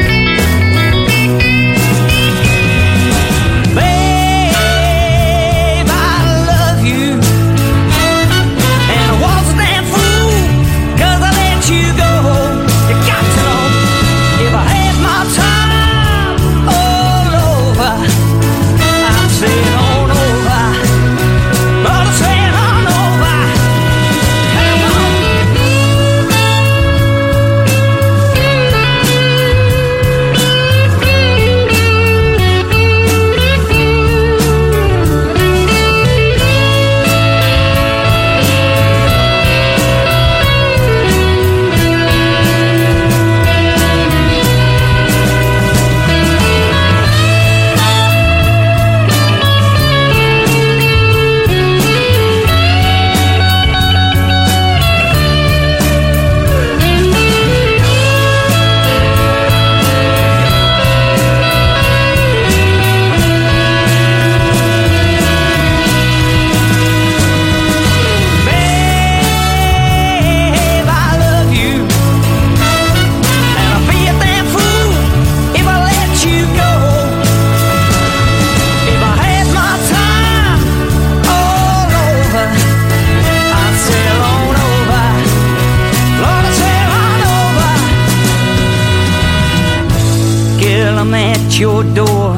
Your 91.58 91.82
door. 91.94 92.34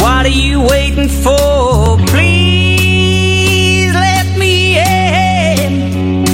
What 0.00 0.26
are 0.26 0.36
you 0.44 0.60
waiting 0.60 1.08
for? 1.08 1.98
Please 2.06 3.92
let 3.92 4.38
me 4.38 4.78
in 4.78 6.24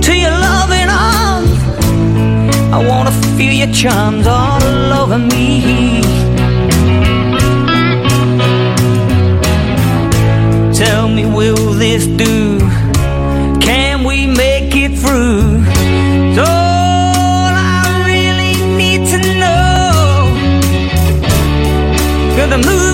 to 0.00 0.16
your 0.16 0.30
loving 0.30 0.88
arms. 0.88 1.58
I 2.72 2.78
wanna 2.88 3.10
feel 3.36 3.52
your 3.52 3.72
charms 3.72 4.26
all 4.26 4.62
over 5.02 5.18
me. 5.18 6.02
Tell 10.72 11.08
me, 11.08 11.24
will 11.26 11.72
this 11.74 12.06
do? 12.06 12.51
Cause 22.52 22.66
I'm 22.66 22.91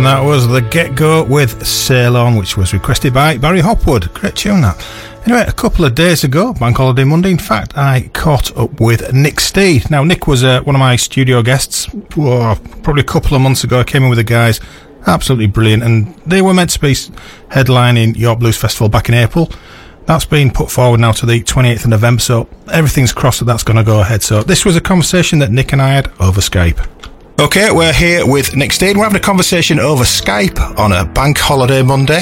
And 0.00 0.06
that 0.06 0.24
was 0.24 0.48
the 0.48 0.62
Get 0.62 0.94
Go 0.94 1.24
with 1.24 1.66
Sail 1.66 2.16
On, 2.16 2.34
which 2.36 2.56
was 2.56 2.72
requested 2.72 3.12
by 3.12 3.36
Barry 3.36 3.60
Hopwood. 3.60 4.10
Great 4.14 4.34
tune, 4.34 4.62
that. 4.62 4.82
Anyway, 5.26 5.44
a 5.46 5.52
couple 5.52 5.84
of 5.84 5.94
days 5.94 6.24
ago, 6.24 6.54
Bank 6.54 6.78
Holiday 6.78 7.04
Monday, 7.04 7.30
in 7.30 7.38
fact, 7.38 7.76
I 7.76 8.08
caught 8.14 8.56
up 8.56 8.80
with 8.80 9.12
Nick 9.12 9.40
Steed. 9.40 9.90
Now, 9.90 10.02
Nick 10.02 10.26
was 10.26 10.42
uh, 10.42 10.62
one 10.62 10.74
of 10.74 10.78
my 10.78 10.96
studio 10.96 11.42
guests 11.42 11.84
whoa, 12.14 12.54
probably 12.82 13.02
a 13.02 13.04
couple 13.04 13.36
of 13.36 13.42
months 13.42 13.62
ago. 13.62 13.80
I 13.80 13.84
came 13.84 14.04
in 14.04 14.08
with 14.08 14.16
the 14.16 14.24
guys, 14.24 14.58
absolutely 15.06 15.48
brilliant, 15.48 15.82
and 15.82 16.14
they 16.24 16.40
were 16.40 16.54
meant 16.54 16.70
to 16.70 16.80
be 16.80 16.92
headlining 17.50 18.16
York 18.16 18.38
Blues 18.38 18.56
Festival 18.56 18.88
back 18.88 19.10
in 19.10 19.14
April. 19.14 19.50
That's 20.06 20.24
been 20.24 20.50
put 20.50 20.70
forward 20.70 21.00
now 21.00 21.12
to 21.12 21.26
the 21.26 21.42
28th 21.42 21.84
of 21.84 21.90
November, 21.90 22.22
so 22.22 22.48
everything's 22.72 23.12
crossed 23.12 23.40
that 23.40 23.44
that's 23.44 23.64
going 23.64 23.76
to 23.76 23.84
go 23.84 24.00
ahead. 24.00 24.22
So, 24.22 24.42
this 24.42 24.64
was 24.64 24.76
a 24.76 24.80
conversation 24.80 25.40
that 25.40 25.50
Nick 25.50 25.74
and 25.74 25.82
I 25.82 25.90
had 25.90 26.06
over 26.18 26.40
Skype. 26.40 26.99
Okay, 27.38 27.70
we're 27.70 27.92
here 27.92 28.26
with 28.26 28.54
Nick 28.54 28.70
Steed. 28.70 28.98
We're 28.98 29.04
having 29.04 29.16
a 29.16 29.22
conversation 29.24 29.80
over 29.80 30.04
Skype 30.04 30.78
on 30.78 30.92
a 30.92 31.06
bank 31.06 31.38
holiday 31.38 31.80
Monday. 31.82 32.20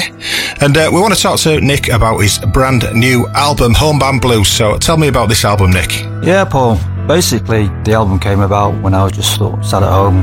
And 0.61 0.77
uh, 0.77 0.89
we 0.93 1.01
want 1.01 1.13
to 1.13 1.21
talk 1.21 1.39
to 1.41 1.59
Nick 1.59 1.89
about 1.89 2.19
his 2.19 2.39
brand 2.53 2.85
new 2.93 3.27
album, 3.35 3.73
Homebound 3.73 4.21
Blues. 4.21 4.47
So 4.47 4.77
tell 4.77 4.95
me 4.95 5.09
about 5.09 5.27
this 5.27 5.43
album, 5.43 5.71
Nick. 5.71 6.03
Yeah, 6.23 6.45
Paul. 6.45 6.79
Basically, 7.05 7.67
the 7.83 7.93
album 7.93 8.17
came 8.19 8.39
about 8.39 8.81
when 8.81 8.93
I 8.93 9.03
was 9.03 9.11
just 9.11 9.35
sort 9.35 9.59
of 9.59 9.65
sat 9.65 9.83
at 9.83 9.89
home, 9.91 10.19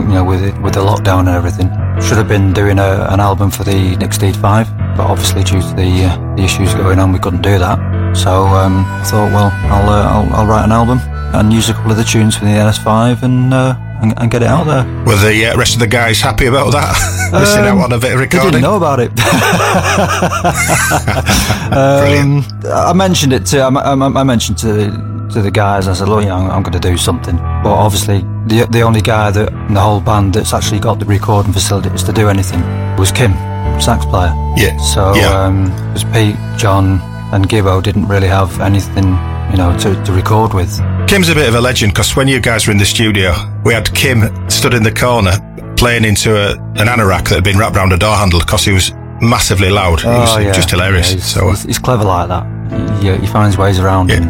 you 0.00 0.14
know, 0.14 0.24
with 0.24 0.42
it, 0.42 0.60
with 0.62 0.74
the 0.74 0.80
lockdown 0.80 1.20
and 1.20 1.28
everything. 1.28 1.68
Should 2.02 2.16
have 2.18 2.28
been 2.28 2.52
doing 2.52 2.80
a, 2.80 3.06
an 3.10 3.20
album 3.20 3.52
for 3.52 3.62
the 3.62 3.96
Nick 3.98 4.12
Steed 4.12 4.34
5, 4.36 4.76
but 4.96 5.06
obviously 5.06 5.44
due 5.44 5.60
to 5.60 5.74
the, 5.74 6.06
uh, 6.06 6.34
the 6.34 6.42
issues 6.42 6.74
going 6.74 6.98
on, 6.98 7.12
we 7.12 7.20
couldn't 7.20 7.42
do 7.42 7.56
that. 7.58 8.16
So 8.16 8.30
um, 8.46 8.84
I 8.84 9.04
thought, 9.04 9.30
well, 9.32 9.52
I'll, 9.72 9.88
uh, 9.88 10.08
I'll 10.08 10.34
I'll 10.40 10.46
write 10.46 10.64
an 10.64 10.72
album 10.72 10.98
and 11.34 11.52
use 11.52 11.68
a 11.68 11.74
couple 11.74 11.92
of 11.92 11.98
the 11.98 12.04
tunes 12.04 12.36
from 12.36 12.48
the 12.48 12.54
NS5 12.54 13.22
and 13.22 13.52
uh, 13.54 13.76
and, 14.00 14.14
and 14.18 14.30
get 14.30 14.42
it 14.42 14.48
out 14.48 14.64
there. 14.64 14.84
Were 15.04 15.16
the 15.16 15.46
uh, 15.46 15.56
rest 15.58 15.74
of 15.74 15.80
the 15.80 15.86
guys 15.86 16.20
happy 16.20 16.46
about 16.46 16.72
that? 16.72 16.94
Missing 17.32 17.64
out 17.64 17.76
Um, 17.78 17.82
on 17.82 17.92
a 17.92 17.98
bit 17.98 18.12
of 18.12 18.18
They 18.18 18.24
recording? 18.24 18.50
didn't 18.52 18.62
know 18.62 18.76
about 18.76 19.00
it. 19.00 19.10
um, 21.72 22.44
I 22.72 22.92
mentioned 22.92 23.32
it 23.32 23.46
to 23.46 23.60
I, 23.60 23.68
I, 23.68 23.92
I 23.92 24.22
mentioned 24.24 24.58
to 24.58 24.90
to 25.32 25.42
the 25.42 25.50
guys. 25.50 25.88
I 25.88 25.92
said, 25.94 26.08
"Look, 26.08 26.22
you 26.22 26.28
know, 26.28 26.36
I'm, 26.36 26.50
I'm 26.50 26.62
going 26.62 26.78
to 26.80 26.88
do 26.90 26.96
something." 26.96 27.36
But 27.36 27.72
obviously, 27.74 28.20
the 28.46 28.66
the 28.70 28.82
only 28.82 29.00
guy 29.00 29.30
that 29.30 29.52
in 29.52 29.74
the 29.74 29.80
whole 29.80 30.00
band 30.00 30.34
that's 30.34 30.52
actually 30.54 30.80
got 30.80 30.98
the 30.98 31.04
recording 31.04 31.52
facilities 31.52 32.02
to 32.04 32.12
do 32.12 32.28
anything 32.28 32.60
was 32.96 33.12
Kim, 33.12 33.32
sax 33.80 34.04
player. 34.06 34.32
Yeah. 34.56 34.76
So 34.78 35.14
Yeah. 35.14 35.30
um, 35.44 35.64
because 35.92 36.04
Pete, 36.04 36.36
John, 36.56 37.00
and 37.32 37.48
Gibbo 37.48 37.82
didn't 37.82 38.06
really 38.08 38.28
have 38.28 38.60
anything, 38.60 39.12
you 39.50 39.56
know, 39.56 39.76
to, 39.78 40.02
to 40.04 40.12
record 40.12 40.54
with. 40.54 40.78
Kim's 41.08 41.28
a 41.28 41.34
bit 41.34 41.48
of 41.48 41.54
a 41.54 41.60
legend 41.60 41.92
because 41.92 42.14
when 42.16 42.28
you 42.28 42.40
guys 42.40 42.66
were 42.66 42.72
in 42.72 42.78
the 42.78 42.84
studio, 42.86 43.32
we 43.64 43.72
had 43.74 43.92
Kim 43.94 44.48
stood 44.50 44.74
in 44.74 44.82
the 44.82 44.92
corner 44.92 45.32
playing 45.76 46.04
into 46.04 46.34
a, 46.36 46.52
an 46.76 46.86
anorak 46.88 47.28
that 47.28 47.34
had 47.36 47.44
been 47.44 47.58
wrapped 47.58 47.76
around 47.76 47.92
a 47.92 47.96
door 47.96 48.14
handle 48.16 48.40
because 48.40 48.64
he 48.64 48.72
was 48.72 48.92
massively 49.20 49.70
loud. 49.70 50.00
He 50.00 50.06
was 50.08 50.36
Oh, 50.36 50.38
yeah. 50.38 50.52
just 50.52 50.70
hilarious. 50.70 51.08
Yeah, 51.10 51.14
he's, 51.16 51.24
so 51.26 51.46
uh, 51.48 51.50
he's, 51.50 51.62
he's 51.64 51.78
clever 51.78 52.04
like 52.04 52.28
that. 52.28 52.44
He, 53.02 53.16
he 53.16 53.26
finds 53.26 53.56
ways 53.56 53.78
around 53.78 54.10
and, 54.10 54.28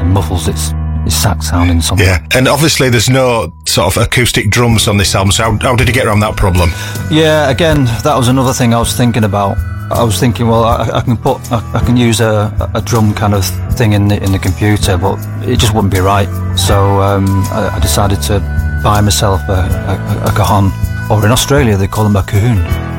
and 0.00 0.10
muffles 0.10 0.48
its 0.48 0.72
its 1.06 1.14
sax 1.14 1.50
sounding 1.50 1.80
something. 1.80 2.06
yeah, 2.06 2.24
and 2.34 2.48
obviously 2.48 2.88
there's 2.90 3.08
no 3.08 3.52
sort 3.66 3.96
of 3.96 4.02
acoustic 4.02 4.50
drums 4.50 4.88
on 4.88 4.96
this 4.96 5.14
album. 5.14 5.32
So 5.32 5.44
how, 5.44 5.58
how 5.58 5.76
did 5.76 5.88
you 5.88 5.94
get 5.94 6.06
around 6.06 6.20
that 6.20 6.36
problem? 6.36 6.70
Yeah, 7.10 7.50
again, 7.50 7.84
that 8.04 8.14
was 8.16 8.28
another 8.28 8.52
thing 8.52 8.74
I 8.74 8.78
was 8.78 8.96
thinking 8.96 9.24
about. 9.24 9.56
I 9.90 10.02
was 10.02 10.18
thinking, 10.18 10.48
well, 10.48 10.64
I, 10.64 10.88
I 10.94 11.00
can 11.02 11.16
put, 11.16 11.52
I, 11.52 11.58
I 11.74 11.84
can 11.84 11.96
use 11.96 12.20
a, 12.20 12.50
a 12.74 12.80
drum 12.80 13.12
kind 13.14 13.34
of 13.34 13.44
thing 13.76 13.92
in 13.92 14.08
the 14.08 14.22
in 14.22 14.32
the 14.32 14.38
computer, 14.38 14.96
but 14.96 15.18
it 15.46 15.58
just 15.58 15.74
wouldn't 15.74 15.92
be 15.92 16.00
right. 16.00 16.28
So 16.56 17.00
um, 17.02 17.26
I, 17.52 17.70
I 17.76 17.78
decided 17.80 18.22
to 18.22 18.40
buy 18.82 19.00
myself 19.02 19.42
a, 19.48 19.52
a, 19.52 20.28
a 20.28 20.32
cajon, 20.34 20.72
or 21.10 21.24
in 21.24 21.30
Australia 21.30 21.76
they 21.76 21.86
call 21.86 22.04
them 22.04 22.16
a 22.16 22.22
cahoon. 22.22 22.58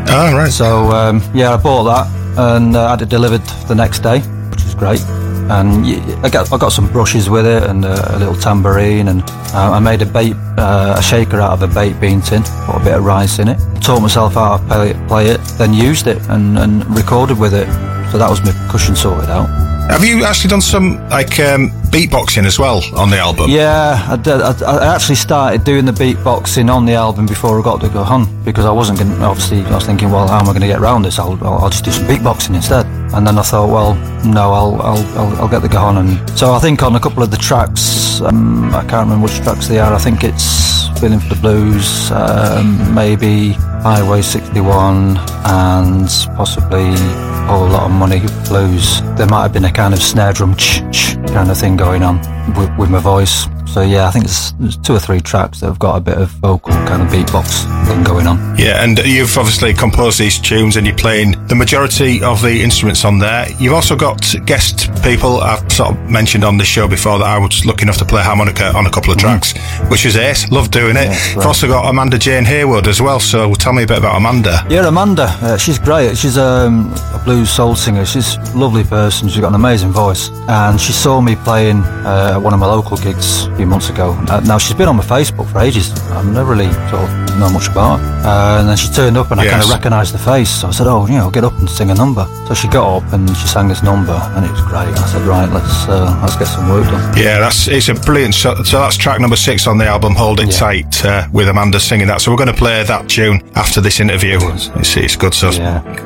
Oh, 0.09 0.35
right. 0.37 0.51
So 0.51 0.91
um, 0.91 1.21
yeah, 1.33 1.53
I 1.53 1.57
bought 1.57 1.85
that 1.85 2.07
and 2.37 2.75
uh, 2.75 2.89
had 2.89 3.01
it 3.01 3.09
delivered 3.09 3.41
the 3.67 3.75
next 3.75 3.99
day, 3.99 4.19
which 4.19 4.63
was 4.63 4.75
great. 4.75 5.01
And 5.49 5.85
I 6.25 6.29
got 6.29 6.51
I 6.51 6.57
got 6.57 6.71
some 6.71 6.91
brushes 6.91 7.29
with 7.29 7.45
it 7.45 7.63
and 7.63 7.85
uh, 7.85 7.95
a 8.09 8.19
little 8.19 8.35
tambourine, 8.35 9.07
and 9.09 9.21
uh, 9.53 9.71
I 9.73 9.79
made 9.79 10.01
a 10.01 10.05
bait 10.05 10.35
uh, 10.57 10.95
a 10.97 11.01
shaker 11.01 11.39
out 11.39 11.53
of 11.53 11.61
a 11.61 11.73
baked 11.73 11.99
bean 12.01 12.21
tin, 12.21 12.43
put 12.65 12.81
a 12.81 12.83
bit 12.83 12.93
of 12.95 13.05
rice 13.05 13.39
in 13.39 13.47
it, 13.47 13.59
taught 13.81 14.01
myself 14.01 14.33
how 14.33 14.57
to 14.57 14.63
play 14.65 14.89
it, 14.89 15.07
play 15.07 15.27
it 15.27 15.41
then 15.57 15.73
used 15.73 16.07
it 16.07 16.21
and, 16.29 16.57
and 16.57 16.85
recorded 16.95 17.39
with 17.39 17.53
it. 17.53 17.67
So 18.11 18.17
that 18.17 18.29
was 18.29 18.43
my 18.43 18.53
cushion 18.69 18.95
sorted 18.95 19.29
out. 19.29 19.47
Have 19.89 20.03
you 20.03 20.25
actually 20.25 20.49
done 20.49 20.61
some 20.61 20.97
like 21.09 21.39
um, 21.39 21.69
beatboxing 21.91 22.45
as 22.45 22.57
well 22.57 22.81
on 22.95 23.11
the 23.11 23.17
album? 23.17 23.51
Yeah, 23.51 24.03
I, 24.09 24.15
did, 24.15 24.41
I, 24.41 24.51
I 24.65 24.95
actually 24.95 25.15
started 25.15 25.63
doing 25.63 25.85
the 25.85 25.91
beatboxing 25.91 26.73
on 26.73 26.85
the 26.85 26.93
album 26.93 27.27
before 27.27 27.59
I 27.59 27.63
got 27.63 27.81
to 27.81 27.89
go 27.89 28.03
Home 28.03 28.27
because 28.43 28.65
I 28.65 28.71
wasn't 28.71 28.97
going. 28.97 29.11
to 29.11 29.23
Obviously, 29.23 29.61
I 29.61 29.75
was 29.75 29.85
thinking, 29.85 30.09
well, 30.09 30.27
how 30.27 30.39
am 30.39 30.45
I 30.45 30.47
going 30.47 30.61
to 30.61 30.67
get 30.67 30.79
around 30.79 31.03
this? 31.03 31.19
I'll, 31.19 31.37
I'll 31.43 31.69
just 31.69 31.85
do 31.85 31.91
some 31.91 32.05
beatboxing 32.05 32.55
instead. 32.55 32.85
And 33.15 33.25
then 33.25 33.37
I 33.37 33.41
thought, 33.43 33.69
well, 33.69 33.95
no, 34.25 34.51
I'll 34.51 34.81
I'll, 34.81 35.17
I'll, 35.17 35.41
I'll 35.41 35.47
get 35.47 35.61
the 35.61 35.69
cajon. 35.69 35.97
And 35.97 36.29
so 36.37 36.53
I 36.53 36.59
think 36.59 36.83
on 36.83 36.95
a 36.95 36.99
couple 36.99 37.23
of 37.23 37.31
the 37.31 37.37
tracks, 37.37 38.21
um, 38.21 38.73
I 38.75 38.81
can't 38.81 39.07
remember 39.07 39.25
which 39.25 39.37
tracks 39.37 39.67
they 39.67 39.79
are. 39.79 39.93
I 39.93 39.99
think 39.99 40.23
it's 40.23 40.89
Feeling 40.99 41.19
for 41.19 41.35
the 41.35 41.41
Blues, 41.41 42.11
um, 42.11 42.93
maybe 42.93 43.51
Highway 43.83 44.21
61, 44.21 45.17
and 45.45 46.07
possibly 46.35 46.89
a 46.89 47.45
whole 47.47 47.67
lot 47.67 47.83
of 47.83 47.91
money 47.91 48.21
blues. 48.47 49.01
There 49.17 49.27
might 49.27 49.43
have 49.43 49.53
been 49.53 49.65
a 49.65 49.71
kind 49.71 49.93
of 49.93 50.01
snare 50.01 50.33
drum 50.33 50.55
ch 50.55 50.81
ch 50.91 51.15
kind 51.27 51.51
of 51.51 51.57
thing 51.57 51.75
going 51.75 52.03
on 52.03 52.17
with, 52.55 52.77
with 52.77 52.89
my 52.89 52.99
voice. 52.99 53.47
So 53.75 53.81
yeah, 53.81 54.07
I 54.07 54.11
think 54.11 54.23
there's, 54.23 54.53
there's 54.53 54.77
two 54.77 54.93
or 54.95 54.99
three 54.99 55.19
tracks 55.19 55.59
that 55.59 55.65
have 55.65 55.79
got 55.79 55.97
a 55.97 55.99
bit 55.99 56.17
of 56.17 56.29
vocal 56.29 56.71
kind 56.87 57.01
of 57.01 57.09
beatbox 57.09 57.65
thing 57.85 58.05
going 58.05 58.25
on. 58.25 58.57
Yeah, 58.57 58.81
and 58.81 58.97
you've 58.99 59.37
obviously 59.37 59.73
composed 59.73 60.17
these 60.17 60.39
tunes 60.39 60.77
and 60.77 60.87
you're 60.87 60.95
playing 60.95 61.31
the 61.47 61.55
majority 61.55 62.23
of 62.23 62.41
the 62.41 62.63
instruments 62.63 63.03
on 63.03 63.19
there. 63.19 63.51
You've 63.59 63.73
also 63.73 63.97
got 63.97 64.33
guest 64.45 64.87
people 65.03 65.41
I've 65.41 65.69
sort 65.69 65.91
of 65.91 66.09
mentioned 66.09 66.45
on 66.45 66.57
the 66.57 66.63
show 66.63 66.87
before 66.87 67.19
that 67.19 67.25
I 67.25 67.37
was 67.37 67.65
lucky 67.65 67.83
enough 67.83 67.97
to 67.97 68.05
play 68.05 68.23
harmonica 68.23 68.73
on 68.73 68.85
a 68.85 68.89
couple 68.89 69.11
of 69.11 69.17
tracks, 69.17 69.53
which 69.89 70.05
was 70.05 70.15
ace. 70.15 70.49
Love 70.51 70.71
doing 70.71 70.95
it. 70.95 71.09
right. 71.09 71.35
You've 71.35 71.45
also 71.45 71.67
got 71.67 71.89
Amanda 71.89 72.17
Jane 72.17 72.45
Haywood 72.45 72.87
as 72.87 73.01
well, 73.01 73.19
so 73.19 73.55
tell 73.55 73.73
me 73.73 73.83
a 73.83 73.87
bit 73.87 73.97
about 73.97 74.15
Amanda. 74.15 74.65
Yeah, 74.69 74.87
Amanda, 74.87 75.25
uh, 75.41 75.57
she's 75.57 75.79
great. 75.79 76.17
She's 76.17 76.37
um, 76.37 76.93
a 77.13 77.21
blues 77.25 77.49
soul 77.49 77.75
singer. 77.75 78.05
She's 78.05 78.37
a 78.37 78.57
lovely 78.57 78.85
person. 78.85 79.27
She's 79.27 79.41
got 79.41 79.49
an 79.49 79.55
amazing 79.55 79.91
voice. 79.91 80.29
And 80.47 80.79
she 80.79 80.93
saw 80.93 81.19
me 81.19 81.35
playing 81.35 81.81
uh, 82.05 82.35
at 82.35 82.41
one 82.41 82.53
of 82.53 82.59
my 82.61 82.67
local 82.67 82.95
gigs 82.95 83.49
few 83.65 83.71
months 83.71 83.89
ago. 83.89 84.11
Uh, 84.29 84.39
now, 84.41 84.57
she's 84.57 84.75
been 84.75 84.87
on 84.87 84.95
my 84.95 85.03
Facebook 85.03 85.51
for 85.51 85.59
ages. 85.59 85.91
I've 86.11 86.27
never 86.27 86.51
really 86.51 86.71
sort 86.89 87.01
of 87.03 87.39
known 87.39 87.53
much 87.53 87.67
about 87.67 87.99
her. 87.99 88.05
Uh, 88.25 88.59
and 88.59 88.69
then 88.69 88.77
she 88.77 88.89
turned 88.91 89.17
up 89.17 89.31
and 89.31 89.39
I 89.41 89.47
kind 89.47 89.63
of 89.63 89.69
recognised 89.69 90.13
the 90.13 90.19
face. 90.19 90.49
So 90.49 90.67
I 90.67 90.71
said, 90.71 90.87
oh, 90.87 91.07
you 91.07 91.17
know, 91.17 91.29
get 91.29 91.43
up 91.43 91.57
and 91.59 91.69
sing 91.69 91.91
a 91.91 91.95
number. 91.95 92.25
So 92.47 92.53
she 92.53 92.67
got 92.67 92.85
up 92.97 93.13
and 93.13 93.27
she 93.35 93.47
sang 93.47 93.67
this 93.67 93.83
number 93.83 94.13
and 94.35 94.45
it 94.45 94.51
was 94.51 94.61
great. 94.61 94.89
I 94.89 95.05
said, 95.07 95.21
right, 95.23 95.49
let's 95.51 95.87
uh, 95.87 96.17
let's 96.21 96.35
get 96.35 96.45
some 96.45 96.69
work 96.69 96.85
done. 96.85 97.17
Yeah, 97.17 97.39
that's 97.39 97.67
it's 97.67 97.89
a 97.89 97.95
brilliant. 97.95 98.35
So, 98.35 98.55
so 98.63 98.79
that's 98.79 98.97
track 98.97 99.19
number 99.19 99.35
six 99.35 99.67
on 99.67 99.77
the 99.77 99.85
album. 99.85 100.13
Hold 100.15 100.39
it 100.39 100.51
tight 100.51 101.03
uh, 101.05 101.27
with 101.31 101.49
Amanda 101.49 101.79
singing 101.79 102.07
that. 102.07 102.21
So 102.21 102.31
we're 102.31 102.37
going 102.37 102.55
to 102.55 102.61
play 102.65 102.83
that 102.83 103.09
tune 103.09 103.41
after 103.55 103.81
this 103.81 103.99
interview. 103.99 104.37
It's, 104.41 104.97
it's 104.97 105.15
good. 105.15 105.33
So 105.33 105.51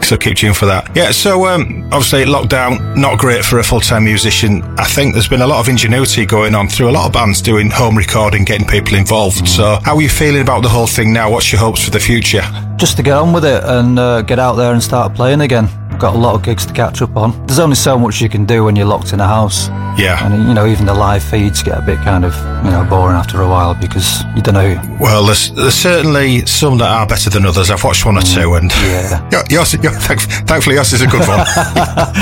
so 0.02 0.18
keep 0.18 0.38
tuned 0.38 0.57
for 0.57 0.65
that. 0.65 0.95
Yeah. 0.95 1.11
So 1.11 1.45
um, 1.48 1.84
obviously 1.91 2.26
lockdown 2.26 2.95
not 2.95 3.19
great 3.19 3.44
for 3.44 3.60
a 3.60 3.64
full 3.64 3.81
time 3.81 4.06
musician. 4.06 4.64
I 4.77 4.86
think 4.86 5.14
there's 5.14 5.27
been 5.27 5.41
a 5.41 5.48
lot 5.48 5.60
of 5.60 5.69
ingenuity 5.69 6.26
going 6.26 6.56
on 6.56 6.68
through 6.68 6.90
a 6.90 6.91
lot 6.91 7.06
of 7.06 7.14
bands 7.14 7.41
doing 7.49 7.71
home 7.71 7.97
recording, 7.97 8.43
getting 8.43 8.67
people 8.67 8.93
involved. 8.95 9.47
So 9.47 9.80
how 9.84 9.95
are 9.95 10.01
you 10.03 10.07
feeling 10.07 10.41
about 10.41 10.61
the 10.61 10.69
whole 10.69 10.85
thing 10.85 11.11
now? 11.11 11.31
What's 11.31 11.51
your 11.51 11.59
hopes 11.59 11.84
for 11.84 11.89
the 11.89 11.99
future? 11.99 12.43
just 12.80 12.95
to 12.95 13.03
get 13.03 13.17
on 13.17 13.34
with 13.34 13.43
it 13.43 13.61
and 13.65 13.99
uh, 13.99 14.21
get 14.21 14.39
out 14.39 14.53
there 14.53 14.71
and 14.71 14.81
start 14.81 15.13
playing 15.13 15.41
again. 15.41 15.67
Got 15.99 16.15
a 16.15 16.17
lot 16.17 16.35
of 16.35 16.43
gigs 16.43 16.65
to 16.65 16.73
catch 16.73 17.01
up 17.01 17.17
on. 17.17 17.45
There's 17.45 17.59
only 17.59 17.76
so 17.76 17.99
much 17.99 18.21
you 18.21 18.30
can 18.30 18.45
do 18.45 18.63
when 18.63 18.76
you're 18.77 18.85
locked 18.85 19.11
in 19.11 19.19
a 19.19 19.27
house. 19.27 19.67
Yeah. 19.99 20.26
And, 20.26 20.47
you 20.47 20.53
know, 20.53 20.65
even 20.65 20.85
the 20.85 20.93
live 20.93 21.21
feeds 21.21 21.61
get 21.61 21.77
a 21.77 21.81
bit 21.81 21.97
kind 21.97 22.23
of, 22.23 22.34
you 22.63 22.71
know, 22.71 22.88
boring 22.89 23.17
after 23.17 23.41
a 23.41 23.47
while 23.47 23.76
because 23.76 24.23
you 24.34 24.41
don't 24.41 24.53
know 24.53 24.76
who. 24.76 25.03
Well, 25.03 25.26
there's, 25.26 25.51
there's 25.51 25.76
certainly 25.76 26.45
some 26.45 26.77
that 26.77 26.89
are 26.89 27.05
better 27.05 27.30
than 27.30 27.45
others. 27.45 27.69
I've 27.69 27.84
watched 27.84 28.05
one 28.05 28.17
or 28.17 28.21
two, 28.21 28.53
and 28.53 28.71
yeah, 28.71 29.27
yours, 29.49 29.73
your, 29.73 29.91
thank, 29.91 30.21
thankfully 30.21 30.76
yours 30.76 30.93
is 30.93 31.01
a 31.01 31.07
good 31.07 31.27
one. 31.27 31.45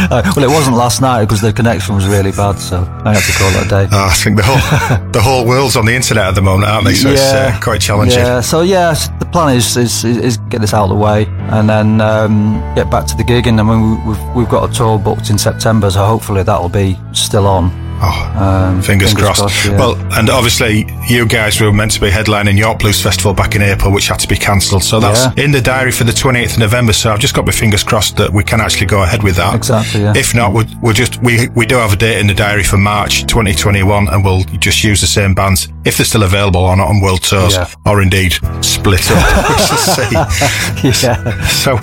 Well, 0.08 0.44
it 0.44 0.50
wasn't 0.50 0.76
last 0.78 1.02
night 1.02 1.26
because 1.26 1.42
the 1.42 1.52
connection 1.54 1.96
was 1.96 2.08
really 2.08 2.32
bad, 2.32 2.60
so 2.60 2.80
I 3.04 3.14
had 3.14 3.24
to 3.24 3.32
call 3.38 3.50
it 3.50 3.66
a 3.66 3.70
day. 3.70 3.88
Oh, 3.92 4.08
I 4.10 4.14
think 4.14 4.38
the 4.38 4.44
whole 4.44 5.12
the 5.12 5.22
whole 5.22 5.46
world's 5.46 5.76
on 5.76 5.86
the 5.86 5.96
internet 5.96 6.26
at 6.26 6.36
the 6.36 6.42
moment, 6.42 6.70
aren't 6.70 6.86
they? 6.86 6.94
So 6.94 7.10
it's 7.10 7.22
uh, 7.22 7.58
quite 7.62 7.82
challenging. 7.82 8.20
Yeah, 8.20 8.42
so 8.42 8.62
yeah, 8.62 8.94
the 9.20 9.26
plan 9.26 9.56
is 9.56 9.76
is, 9.78 10.04
is 10.04 10.38
get 10.50 10.62
this 10.62 10.74
out 10.74 10.84
of 10.84 10.90
the 10.90 10.96
way 10.96 11.26
and 11.50 11.70
then 11.70 12.02
um, 12.02 12.60
get 12.76 12.90
back 12.92 13.06
to 13.08 13.16
the 13.16 13.24
gigging. 13.24 13.60
I 13.60 13.64
mean, 13.68 13.82
we- 14.06 14.12
we've 14.12 14.36
we've 14.36 14.50
got 14.50 14.70
a 14.70 14.74
tour 14.74 14.98
booked 14.98 15.30
in 15.30 15.38
September, 15.38 15.90
so 15.92 16.06
hopefully 16.06 16.44
that'll 16.44 16.70
be 16.70 16.98
still 17.12 17.48
on. 17.48 17.87
Oh, 18.00 18.34
um, 18.38 18.82
Fingers, 18.82 19.14
crossed. 19.14 19.66
yeah. 19.66 19.78
Well, 19.78 19.96
and 20.14 20.30
obviously 20.30 20.86
you 21.08 21.26
guys 21.28 21.60
were 21.60 21.72
meant 21.74 21.92
to 21.94 22.02
be 22.02 22.10
headlining 22.10 22.58
York 22.58 22.80
Blues 22.80 23.02
Festival 23.02 23.34
back 23.34 23.56
in 23.56 23.62
April, 23.62 23.92
which 23.92 24.08
had 24.08 24.20
to 24.20 24.28
be 24.28 24.36
cancelled. 24.38 24.84
So 24.84 25.00
that's 25.00 25.36
in 25.40 25.52
the 25.52 25.62
diary 25.62 25.92
for 25.92 26.04
the 26.04 26.12
28th 26.12 26.54
of 26.54 26.60
November. 26.60 26.94
So 26.94 27.12
I've 27.12 27.20
just 27.20 27.34
got 27.34 27.46
my 27.46 27.52
fingers 27.52 27.84
crossed 27.84 28.18
that 28.18 28.32
we 28.32 28.44
can 28.44 28.62
actually 28.62 28.86
go 28.88 29.04
ahead 29.04 29.24
with 29.24 29.36
that. 29.38 29.56
Exactly, 29.56 30.02
yeah. 30.02 30.14
If 30.16 30.36
not, 30.36 30.54
we'll, 30.54 30.66
we'll 30.82 30.94
just 30.94 31.22
we 31.24 31.48
we 31.56 31.66
do 31.66 31.76
have 31.78 31.94
a 31.94 31.96
date 31.96 32.20
in 32.20 32.28
the 32.28 32.34
diary 32.34 32.64
for 32.64 32.78
March 32.78 33.22
2021, 33.26 34.08
and 34.10 34.24
we'll 34.24 34.44
just 34.60 34.84
use 34.84 35.02
the 35.02 35.08
same 35.08 35.34
bands 35.34 35.68
if 35.86 35.98
they're 35.98 36.06
still 36.06 36.24
available 36.24 36.62
or 36.62 36.76
not 36.76 36.90
on 36.90 37.02
world 37.02 37.24
tours, 37.24 37.56
Yeah. 37.56 37.68
or 37.86 38.02
indeed 38.02 38.34
split 38.62 39.10
up. 39.10 39.50
we 39.50 39.64
shall 39.66 39.78
see. 39.78 41.04
yeah. 41.08 41.48
So, 41.48 41.78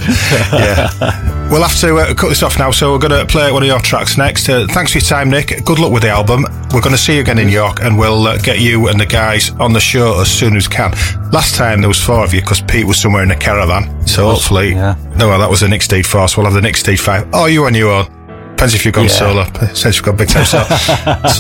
yeah. 0.53 1.35
We'll 1.49 1.63
have 1.63 1.81
to 1.81 1.97
uh, 1.97 2.13
cut 2.15 2.29
this 2.29 2.43
off 2.43 2.59
now, 2.59 2.71
so 2.71 2.93
we're 2.93 2.99
going 2.99 3.19
to 3.19 3.25
play 3.25 3.51
one 3.51 3.63
of 3.63 3.67
your 3.67 3.81
tracks 3.81 4.19
next. 4.19 4.51
Uh, 4.51 4.67
thanks 4.69 4.93
for 4.93 4.99
your 4.99 5.07
time, 5.07 5.31
Nick. 5.31 5.65
Good 5.65 5.79
luck 5.79 5.91
with 5.93 6.03
the 6.03 6.11
album. 6.11 6.43
We're 6.75 6.83
going 6.83 6.95
to 6.95 6.99
see 6.99 7.15
you 7.15 7.21
again 7.23 7.39
in 7.39 7.49
York, 7.49 7.81
and 7.83 7.99
we'll 7.99 8.27
uh, 8.27 8.37
get 8.37 8.61
you 8.61 8.89
and 8.89 9.01
the 9.01 9.07
guys 9.07 9.49
on 9.53 9.73
the 9.73 9.81
show 9.81 10.21
as 10.21 10.31
soon 10.31 10.57
as 10.57 10.69
can. 10.69 10.91
Last 11.33 11.55
time 11.55 11.81
there 11.81 11.89
was 11.89 12.03
four 12.05 12.23
of 12.23 12.35
you 12.35 12.43
because 12.43 12.61
Pete 12.61 12.87
was 12.87 13.01
somewhere 13.01 13.23
in 13.23 13.31
a 13.31 13.37
caravan, 13.37 14.07
so 14.07 14.29
hopefully, 14.31 14.75
no, 14.75 14.95
well, 15.17 15.39
that 15.39 15.49
was 15.49 15.61
the 15.61 15.69
Nick 15.69 15.81
Steed 15.81 16.07
Force. 16.07 16.37
We'll 16.37 16.45
have 16.45 16.55
the 16.55 16.61
Nick 16.61 16.77
Steed 16.77 17.01
Five. 17.01 17.27
Oh, 17.33 17.47
you 17.47 17.65
on 17.65 17.75
your 17.75 17.93
own. 17.93 18.05
Depends 18.51 18.75
if 18.75 18.85
you've 18.85 18.93
gone 18.95 19.05
Yeah. 19.05 19.11
solo, 19.11 19.45
since 19.73 19.97
you've 19.97 20.05
got 20.05 20.19
big 20.19 20.29
time. 20.29 20.45
So, 20.45 20.63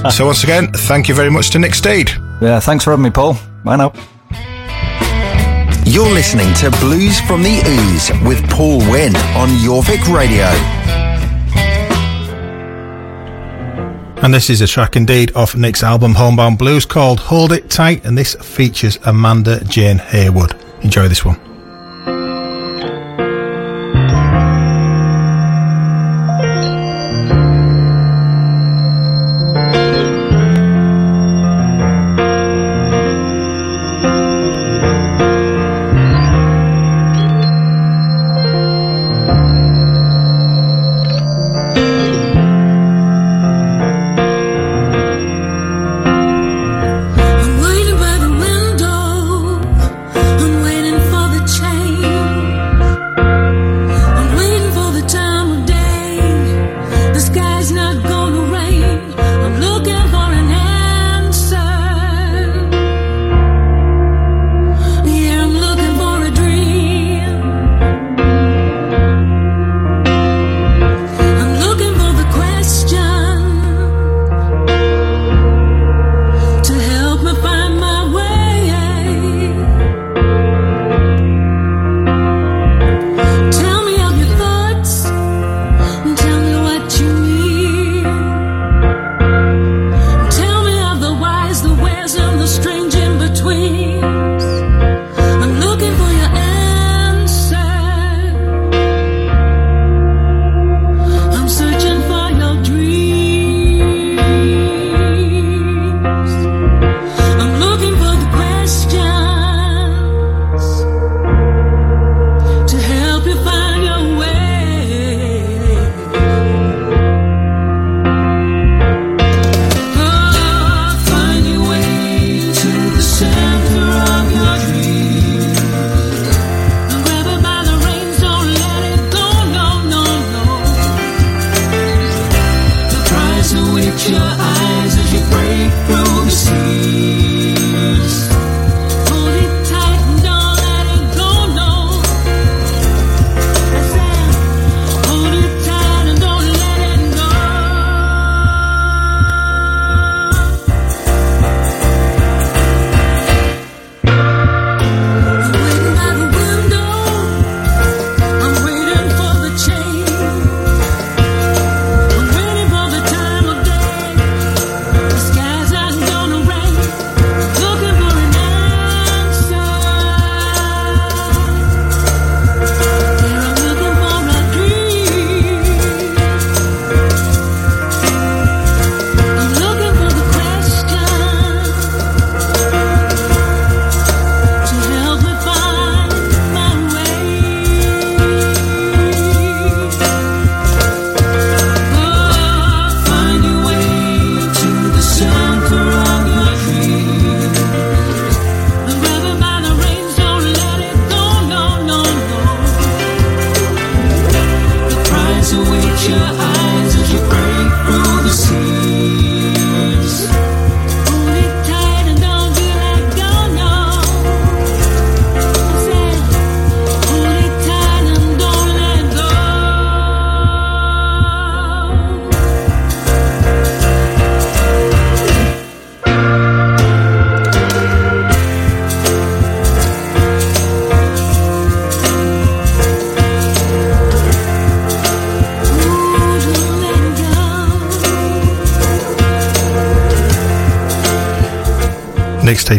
so 0.08 0.24
once 0.24 0.42
again, 0.42 0.72
thank 0.72 1.08
you 1.08 1.14
very 1.14 1.30
much 1.30 1.50
to 1.50 1.58
Nick 1.58 1.74
Steed. 1.74 2.10
Yeah, 2.40 2.60
thanks 2.60 2.82
for 2.84 2.92
having 2.92 3.02
me, 3.04 3.10
Paul. 3.10 3.36
Bye 3.62 3.76
now. 3.76 3.92
You're 5.90 6.12
listening 6.12 6.52
to 6.56 6.70
Blues 6.80 7.18
from 7.18 7.42
the 7.42 7.62
Ooze 7.66 8.10
with 8.28 8.46
Paul 8.50 8.80
Wynn 8.90 9.16
on 9.34 9.48
Jorvik 9.48 10.14
Radio. 10.14 10.44
And 14.22 14.34
this 14.34 14.50
is 14.50 14.60
a 14.60 14.66
track 14.66 14.96
indeed 14.96 15.34
off 15.34 15.56
Nick's 15.56 15.82
album 15.82 16.14
Homebound 16.14 16.58
Blues 16.58 16.84
called 16.84 17.20
Hold 17.20 17.52
It 17.52 17.70
Tight, 17.70 18.04
and 18.04 18.18
this 18.18 18.34
features 18.34 18.98
Amanda 19.06 19.64
Jane 19.64 19.96
Haywood. 19.96 20.54
Enjoy 20.82 21.08
this 21.08 21.24
one. 21.24 21.47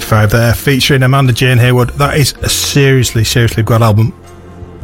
45 0.09 0.31
there, 0.31 0.53
featuring 0.55 1.03
Amanda 1.03 1.31
Jane 1.31 1.59
Haywood. 1.59 1.91
That 1.91 2.17
is 2.17 2.33
a 2.41 2.49
seriously, 2.49 3.23
seriously 3.23 3.61
good 3.61 3.83
album. 3.83 4.11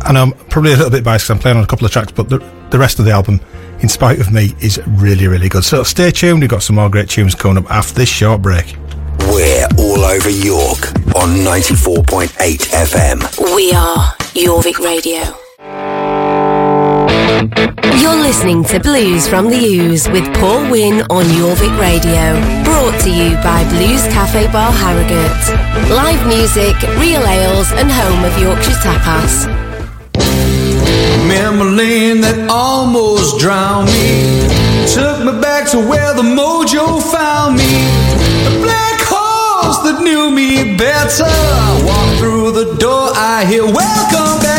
And 0.06 0.20
I'm 0.20 0.34
probably 0.50 0.74
a 0.74 0.76
little 0.76 0.92
bit 0.92 1.04
biased 1.04 1.26
because 1.26 1.32
I'm 1.32 1.40
playing 1.40 1.58
on 1.58 1.64
a 1.64 1.68
couple 1.68 1.84
of 1.84 1.92
tracks, 1.92 2.12
but 2.12 2.30
the, 2.30 2.38
the 2.70 2.78
rest 2.78 3.00
of 3.00 3.06
the 3.06 3.12
album, 3.12 3.42
in 3.80 3.90
spite 3.90 4.20
of 4.20 4.32
me, 4.32 4.54
is 4.62 4.80
really, 4.86 5.28
really 5.28 5.50
good. 5.50 5.64
So 5.64 5.82
stay 5.82 6.12
tuned, 6.12 6.42
we've 6.42 6.50
got 6.50 6.62
some 6.62 6.76
more 6.76 6.92
great 6.92 7.10
tunes 7.10 7.34
coming 7.34 7.58
up 7.58 7.72
after 7.72 7.96
this 7.96 8.10
short 8.10 8.44
break. 8.44 8.78
We're 9.22 9.68
all 9.80 10.06
over 10.06 10.30
York 10.30 10.86
on 11.16 11.30
94.8 11.40 12.30
FM. 12.30 13.56
We 13.56 13.72
are 13.72 14.14
Jorvik 14.36 14.78
Radio. 14.78 15.45
You're 18.06 18.22
listening 18.22 18.64
to 18.66 18.80
Blues 18.80 19.28
from 19.28 19.50
the 19.50 19.58
Ooze 19.58 20.08
with 20.10 20.32
Paul 20.36 20.70
Wynn 20.70 21.02
on 21.10 21.26
Jorvik 21.26 21.76
Radio. 21.82 22.38
Brought 22.64 23.02
to 23.02 23.10
you 23.10 23.34
by 23.42 23.68
Blues 23.74 24.04
Cafe 24.14 24.46
Bar 24.52 24.72
Harrogate. 24.72 25.90
Live 25.90 26.22
music, 26.28 26.80
real 27.02 27.26
ales, 27.26 27.72
and 27.72 27.90
home 27.90 28.24
of 28.24 28.38
Yorkshire 28.38 28.78
tapas. 28.86 29.48
Memory 31.28 32.22
that 32.22 32.48
almost 32.48 33.40
drowned 33.40 33.88
me 33.88 34.46
took 34.86 35.26
me 35.26 35.42
back 35.42 35.68
to 35.72 35.80
where 35.80 36.14
the 36.14 36.22
mojo 36.22 37.02
found 37.02 37.58
me. 37.58 37.90
The 38.46 38.54
black 38.62 39.02
horse 39.02 39.80
that 39.82 40.04
knew 40.04 40.30
me 40.30 40.78
better. 40.78 41.26
Walk 41.90 42.20
through 42.20 42.52
the 42.52 42.78
door, 42.78 43.10
I 43.16 43.46
hear 43.50 43.66
welcome 43.66 44.44
back 44.46 44.55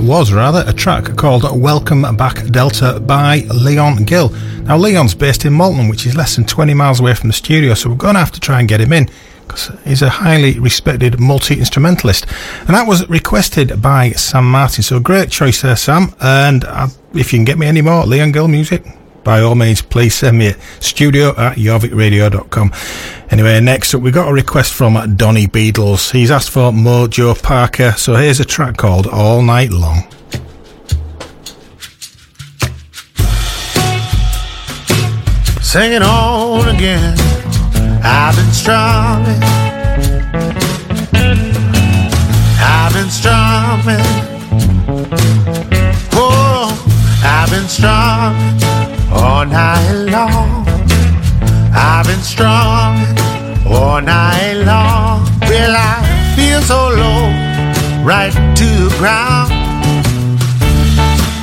that 0.00 0.06
was 0.06 0.32
rather 0.32 0.64
a 0.66 0.72
track 0.72 1.16
called 1.16 1.44
Welcome 1.60 2.02
Back 2.16 2.46
Delta 2.46 3.00
by 3.00 3.40
Leon 3.52 4.04
Gill. 4.04 4.30
Now, 4.62 4.78
Leon's 4.78 5.14
based 5.14 5.44
in 5.44 5.52
Malton, 5.52 5.88
which 5.88 6.06
is 6.06 6.16
less 6.16 6.36
than 6.36 6.46
20 6.46 6.74
miles 6.74 7.00
away 7.00 7.14
from 7.14 7.28
the 7.28 7.34
studio, 7.34 7.74
so 7.74 7.90
we're 7.90 7.96
going 7.96 8.14
to 8.14 8.20
have 8.20 8.32
to 8.32 8.40
try 8.40 8.60
and 8.60 8.68
get 8.68 8.80
him 8.80 8.92
in 8.92 9.10
because 9.46 9.70
he's 9.84 10.02
a 10.02 10.08
highly 10.08 10.58
respected 10.58 11.20
multi 11.20 11.58
instrumentalist. 11.58 12.26
And 12.60 12.68
that 12.68 12.86
was 12.86 13.08
requested 13.08 13.82
by 13.82 14.12
Sam 14.12 14.50
Martin, 14.50 14.82
so 14.82 15.00
great 15.00 15.30
choice 15.30 15.60
there, 15.62 15.76
Sam. 15.76 16.14
And 16.20 16.64
uh, 16.64 16.88
if 17.14 17.32
you 17.32 17.38
can 17.38 17.44
get 17.44 17.58
me 17.58 17.66
any 17.66 17.82
more 17.82 18.06
Leon 18.06 18.32
Gill 18.32 18.48
music, 18.48 18.84
by 19.24 19.40
all 19.40 19.54
means, 19.54 19.82
please 19.82 20.14
send 20.14 20.38
me 20.38 20.48
at 20.48 20.60
studio 20.80 21.30
at 21.36 21.56
jorvikradio.com. 21.56 22.72
Anyway, 23.30 23.60
next 23.60 23.94
up, 23.94 24.02
we 24.02 24.10
got 24.10 24.28
a 24.28 24.32
request 24.32 24.72
from 24.72 25.16
Donny 25.16 25.46
Beadles. 25.46 26.10
He's 26.10 26.30
asked 26.30 26.50
for 26.50 26.72
Mojo 26.72 27.40
Parker, 27.42 27.92
so 27.92 28.14
here's 28.14 28.40
a 28.40 28.44
track 28.44 28.76
called 28.76 29.06
All 29.06 29.42
Night 29.42 29.70
Long. 29.70 30.02
Sing 35.60 35.92
it 35.92 36.02
on 36.02 36.68
again. 36.74 37.16
I've 38.02 38.34
been 38.34 38.52
struggling. 38.52 39.40
I've 42.62 42.92
been 42.92 43.10
strumming. 43.10 44.04
Oh, 46.12 47.22
I've 47.22 47.50
been 47.50 47.68
strumming 47.68 48.79
all 49.40 49.46
night 49.46 49.92
long. 50.12 50.66
I've 51.72 52.06
been 52.06 52.20
strong 52.20 52.98
all 53.66 54.02
night 54.02 54.52
long. 54.66 55.24
Well, 55.48 55.74
I 55.74 56.34
feel 56.36 56.60
so 56.60 56.80
low, 57.00 57.22
right 58.04 58.34
to 58.60 58.68
the 58.84 58.94
ground. 58.98 59.48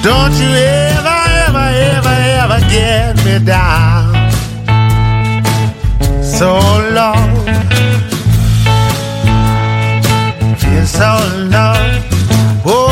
Don't 0.03 0.35
you 0.41 0.51
ever, 0.93 1.19
ever, 1.45 1.67
ever, 1.95 2.15
ever 2.41 2.59
get 2.69 3.15
me 3.25 3.43
down. 3.43 4.13
So 6.21 6.53
low, 6.97 7.17
feel 10.61 10.85
so 10.85 11.11
low. 11.55 11.77
Oh, 12.63 12.89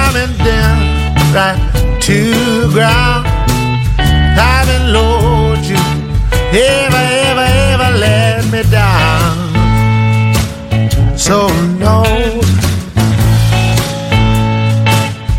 I've 0.00 0.14
been 0.14 0.34
down 0.46 0.78
right 1.34 2.00
to 2.00 2.30
the 2.30 2.70
ground. 2.72 3.35
Ever, 6.56 7.04
ever, 7.28 7.46
ever 7.72 7.98
let 7.98 8.44
me 8.52 8.62
down. 8.70 9.36
So 11.16 11.46
low, 11.80 12.40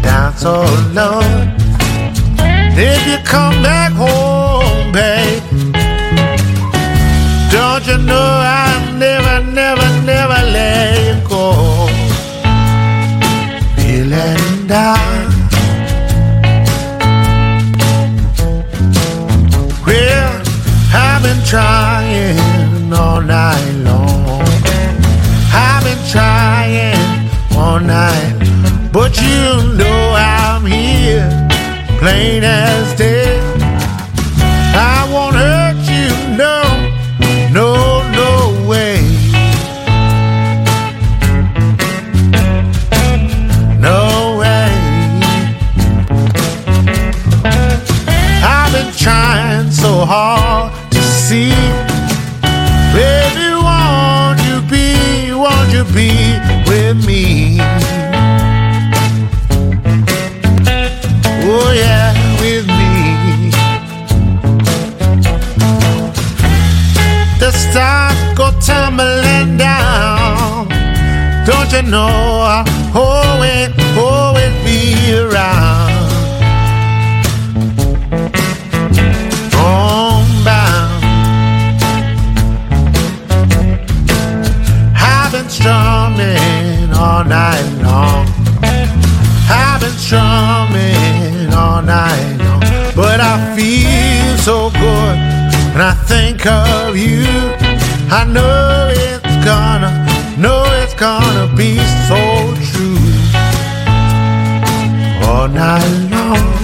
down 0.02 0.36
so 0.38 0.66
low. 0.94 1.22
If 2.80 3.08
you 3.08 3.18
come 3.26 3.64
back 3.64 3.92
home, 3.94 4.92
babe, 4.92 5.42
don't 7.52 7.86
you 7.88 7.98
know 7.98 8.30
I'll 8.60 8.94
never, 8.94 9.44
never, 9.52 9.90
never 10.06 10.40
let 10.52 11.08
you 11.08 11.28
go. 11.28 11.88
Feeling 13.76 14.68
down. 14.68 15.27
Trying 21.48 22.92
all 22.92 23.22
night 23.22 23.72
long. 23.86 24.44
I've 25.54 25.82
been 25.82 26.04
trying 26.12 27.30
all 27.56 27.80
night, 27.80 28.90
but 28.92 29.18
you 29.22 29.78
know 29.78 30.14
I'm 30.18 30.66
here, 30.66 31.48
plain 32.00 32.44
as 32.44 32.98
day. 32.98 33.27
Tumbling 68.68 69.56
down. 69.56 70.68
Don't 71.46 71.72
you 71.72 71.84
know 71.84 72.44
I'll 72.54 72.66
always, 72.94 73.70
always 73.98 74.54
be 74.66 75.16
around? 75.16 75.94
Homebound. 79.54 81.04
I've 85.00 85.32
been 85.32 85.50
strumming 85.50 86.92
all 86.94 87.24
night 87.24 87.70
long. 87.88 88.28
I've 89.50 89.80
been 89.80 89.98
strumming 90.06 91.54
all 91.54 91.82
night 91.82 92.36
long. 92.40 92.60
But 92.94 93.22
I 93.22 93.56
feel 93.56 94.38
so 94.40 94.70
good 94.72 95.18
when 95.72 95.82
I 95.82 95.94
think 96.06 96.46
of 96.46 96.98
you. 96.98 97.77
I 98.10 98.24
know 98.24 98.88
it's 98.90 99.46
gonna, 99.46 99.92
know 100.40 100.64
it's 100.82 100.94
gonna 100.94 101.54
be 101.58 101.78
so 102.08 102.16
true. 102.72 102.98
All 105.28 105.50
night 105.50 106.10
long. 106.10 106.58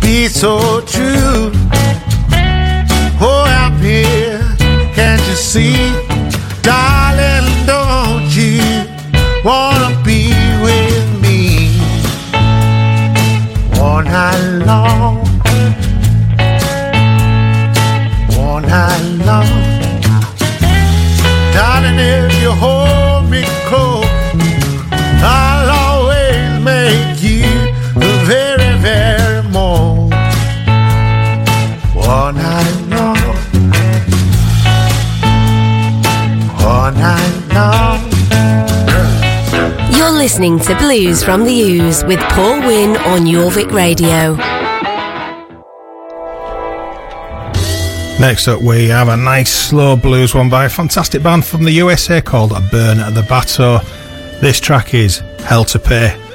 Be 0.00 0.28
so 0.28 0.80
true. 0.82 1.50
Oh, 3.20 3.44
I'm 3.46 3.76
here. 3.78 4.40
Can't 4.94 5.20
you 5.28 5.34
see? 5.34 5.92
Darling, 6.62 7.66
don't 7.66 8.30
you 8.36 8.62
wanna 9.44 9.90
be 10.04 10.32
with 10.62 11.20
me 11.20 11.80
all 13.80 14.02
night 14.02 14.64
long? 14.66 15.19
Listening 40.40 40.58
to 40.58 40.82
Blues 40.82 41.22
from 41.22 41.44
the 41.44 41.52
Ooze 41.52 42.02
with 42.04 42.18
Paul 42.30 42.60
Wynn 42.60 42.96
on 42.96 43.26
Jorvik 43.26 43.72
Radio. 43.72 44.34
Next 48.18 48.48
up, 48.48 48.62
we 48.62 48.88
have 48.88 49.08
a 49.08 49.18
nice 49.18 49.52
slow 49.52 49.96
blues 49.96 50.34
one 50.34 50.48
by 50.48 50.64
a 50.64 50.70
fantastic 50.70 51.22
band 51.22 51.44
from 51.44 51.64
the 51.64 51.72
USA 51.72 52.22
called 52.22 52.52
Burn 52.70 53.00
at 53.00 53.12
the 53.12 53.22
Bateau. 53.22 53.80
This 54.40 54.60
track 54.60 54.94
is 54.94 55.18
Hell 55.40 55.64
to 55.66 55.78
Pay. 55.78 56.29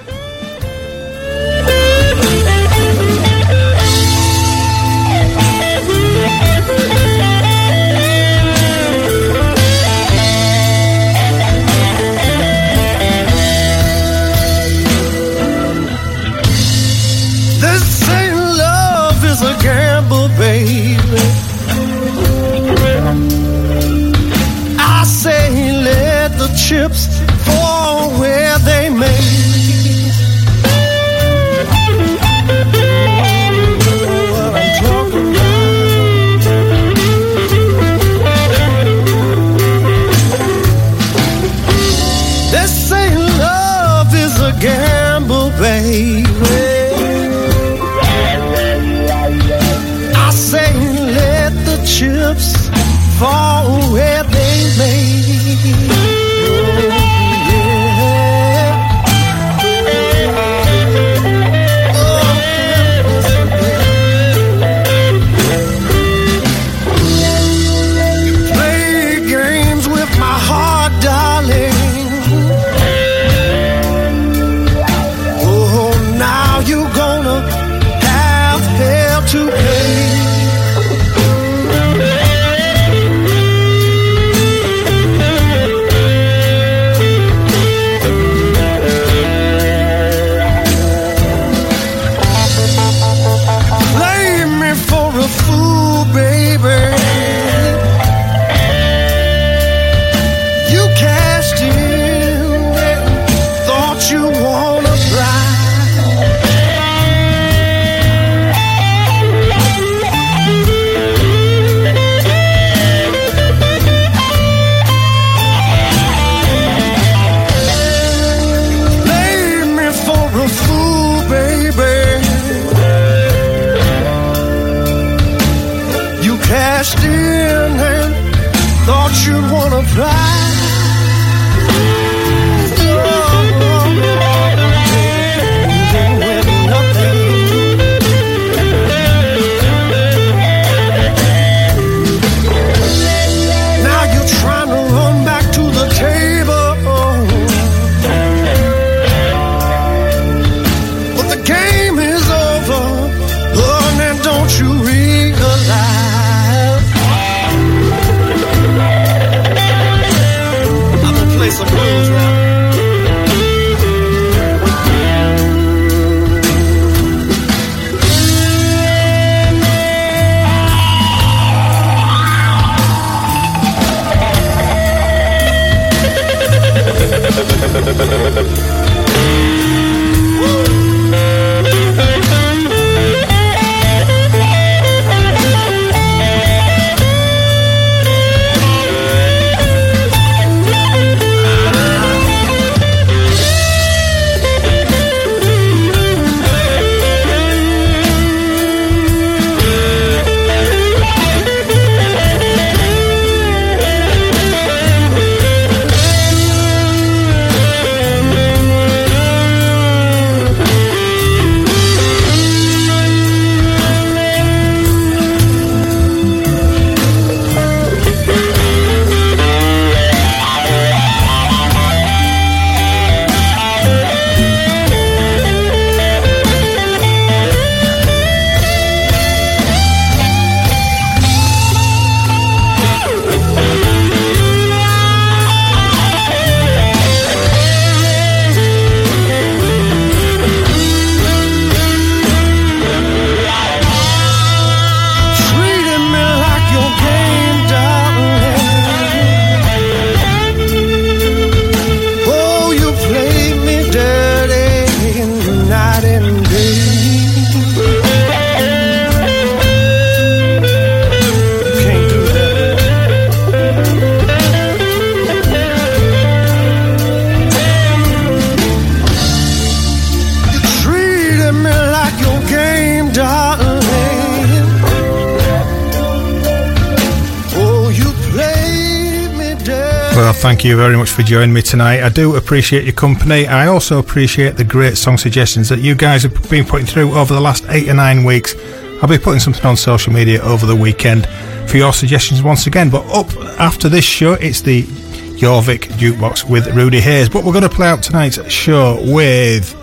For 281.16 281.24
joining 281.24 281.54
me 281.54 281.62
tonight. 281.62 282.04
I 282.04 282.10
do 282.10 282.36
appreciate 282.36 282.84
your 282.84 282.92
company. 282.92 283.48
I 283.48 283.68
also 283.68 284.00
appreciate 284.00 284.58
the 284.58 284.66
great 284.66 284.98
song 284.98 285.18
suggestions 285.18 285.70
that 285.70 285.80
you 285.80 285.96
guys 285.96 286.24
have 286.24 286.50
been 286.50 286.66
putting 286.66 286.86
through 286.86 287.14
over 287.14 287.34
the 287.34 287.40
last 287.40 287.64
eight 287.70 287.88
or 287.88 287.94
nine 287.94 288.26
weeks. 288.26 288.54
I'll 289.02 289.08
be 289.08 289.18
putting 289.18 289.40
something 289.40 289.66
on 289.66 289.78
social 289.78 290.12
media 290.12 290.42
over 290.42 290.66
the 290.66 290.76
weekend 290.76 291.26
for 291.70 291.78
your 291.78 291.94
suggestions 291.94 292.44
once 292.44 292.68
again. 292.68 292.90
But 292.90 293.06
up 293.06 293.34
after 293.62 293.88
this 293.88 294.04
show, 294.04 294.34
it's 294.34 294.60
the 294.60 294.84
Jorvik 294.84 295.84
Jukebox 295.98 296.50
with 296.50 296.68
Rudy 296.76 297.00
Hayes. 297.00 297.30
But 297.30 297.46
we're 297.46 297.54
going 297.54 297.64
to 297.64 297.70
play 297.70 297.88
out 297.88 298.04
tonight's 298.04 298.52
show 298.52 299.02
with 299.06 299.74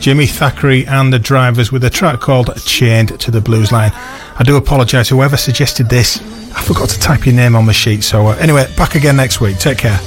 Jimmy 0.00 0.24
Thackery 0.24 0.86
and 0.86 1.12
the 1.12 1.18
Drivers 1.18 1.70
with 1.70 1.84
a 1.84 1.90
track 1.90 2.20
called 2.20 2.56
Chained 2.64 3.20
to 3.20 3.30
the 3.30 3.42
Blues 3.42 3.70
Line. 3.70 3.92
I 3.94 4.44
do 4.44 4.56
apologise, 4.56 5.10
whoever 5.10 5.36
suggested 5.36 5.90
this, 5.90 6.22
I 6.56 6.62
forgot 6.62 6.88
to 6.88 6.98
type 6.98 7.26
your 7.26 7.34
name 7.34 7.54
on 7.54 7.66
the 7.66 7.74
sheet. 7.74 8.02
So, 8.02 8.28
uh, 8.28 8.36
anyway, 8.36 8.66
back 8.78 8.94
again 8.94 9.16
next 9.16 9.42
week. 9.42 9.58
Take 9.58 9.76
care. 9.76 10.00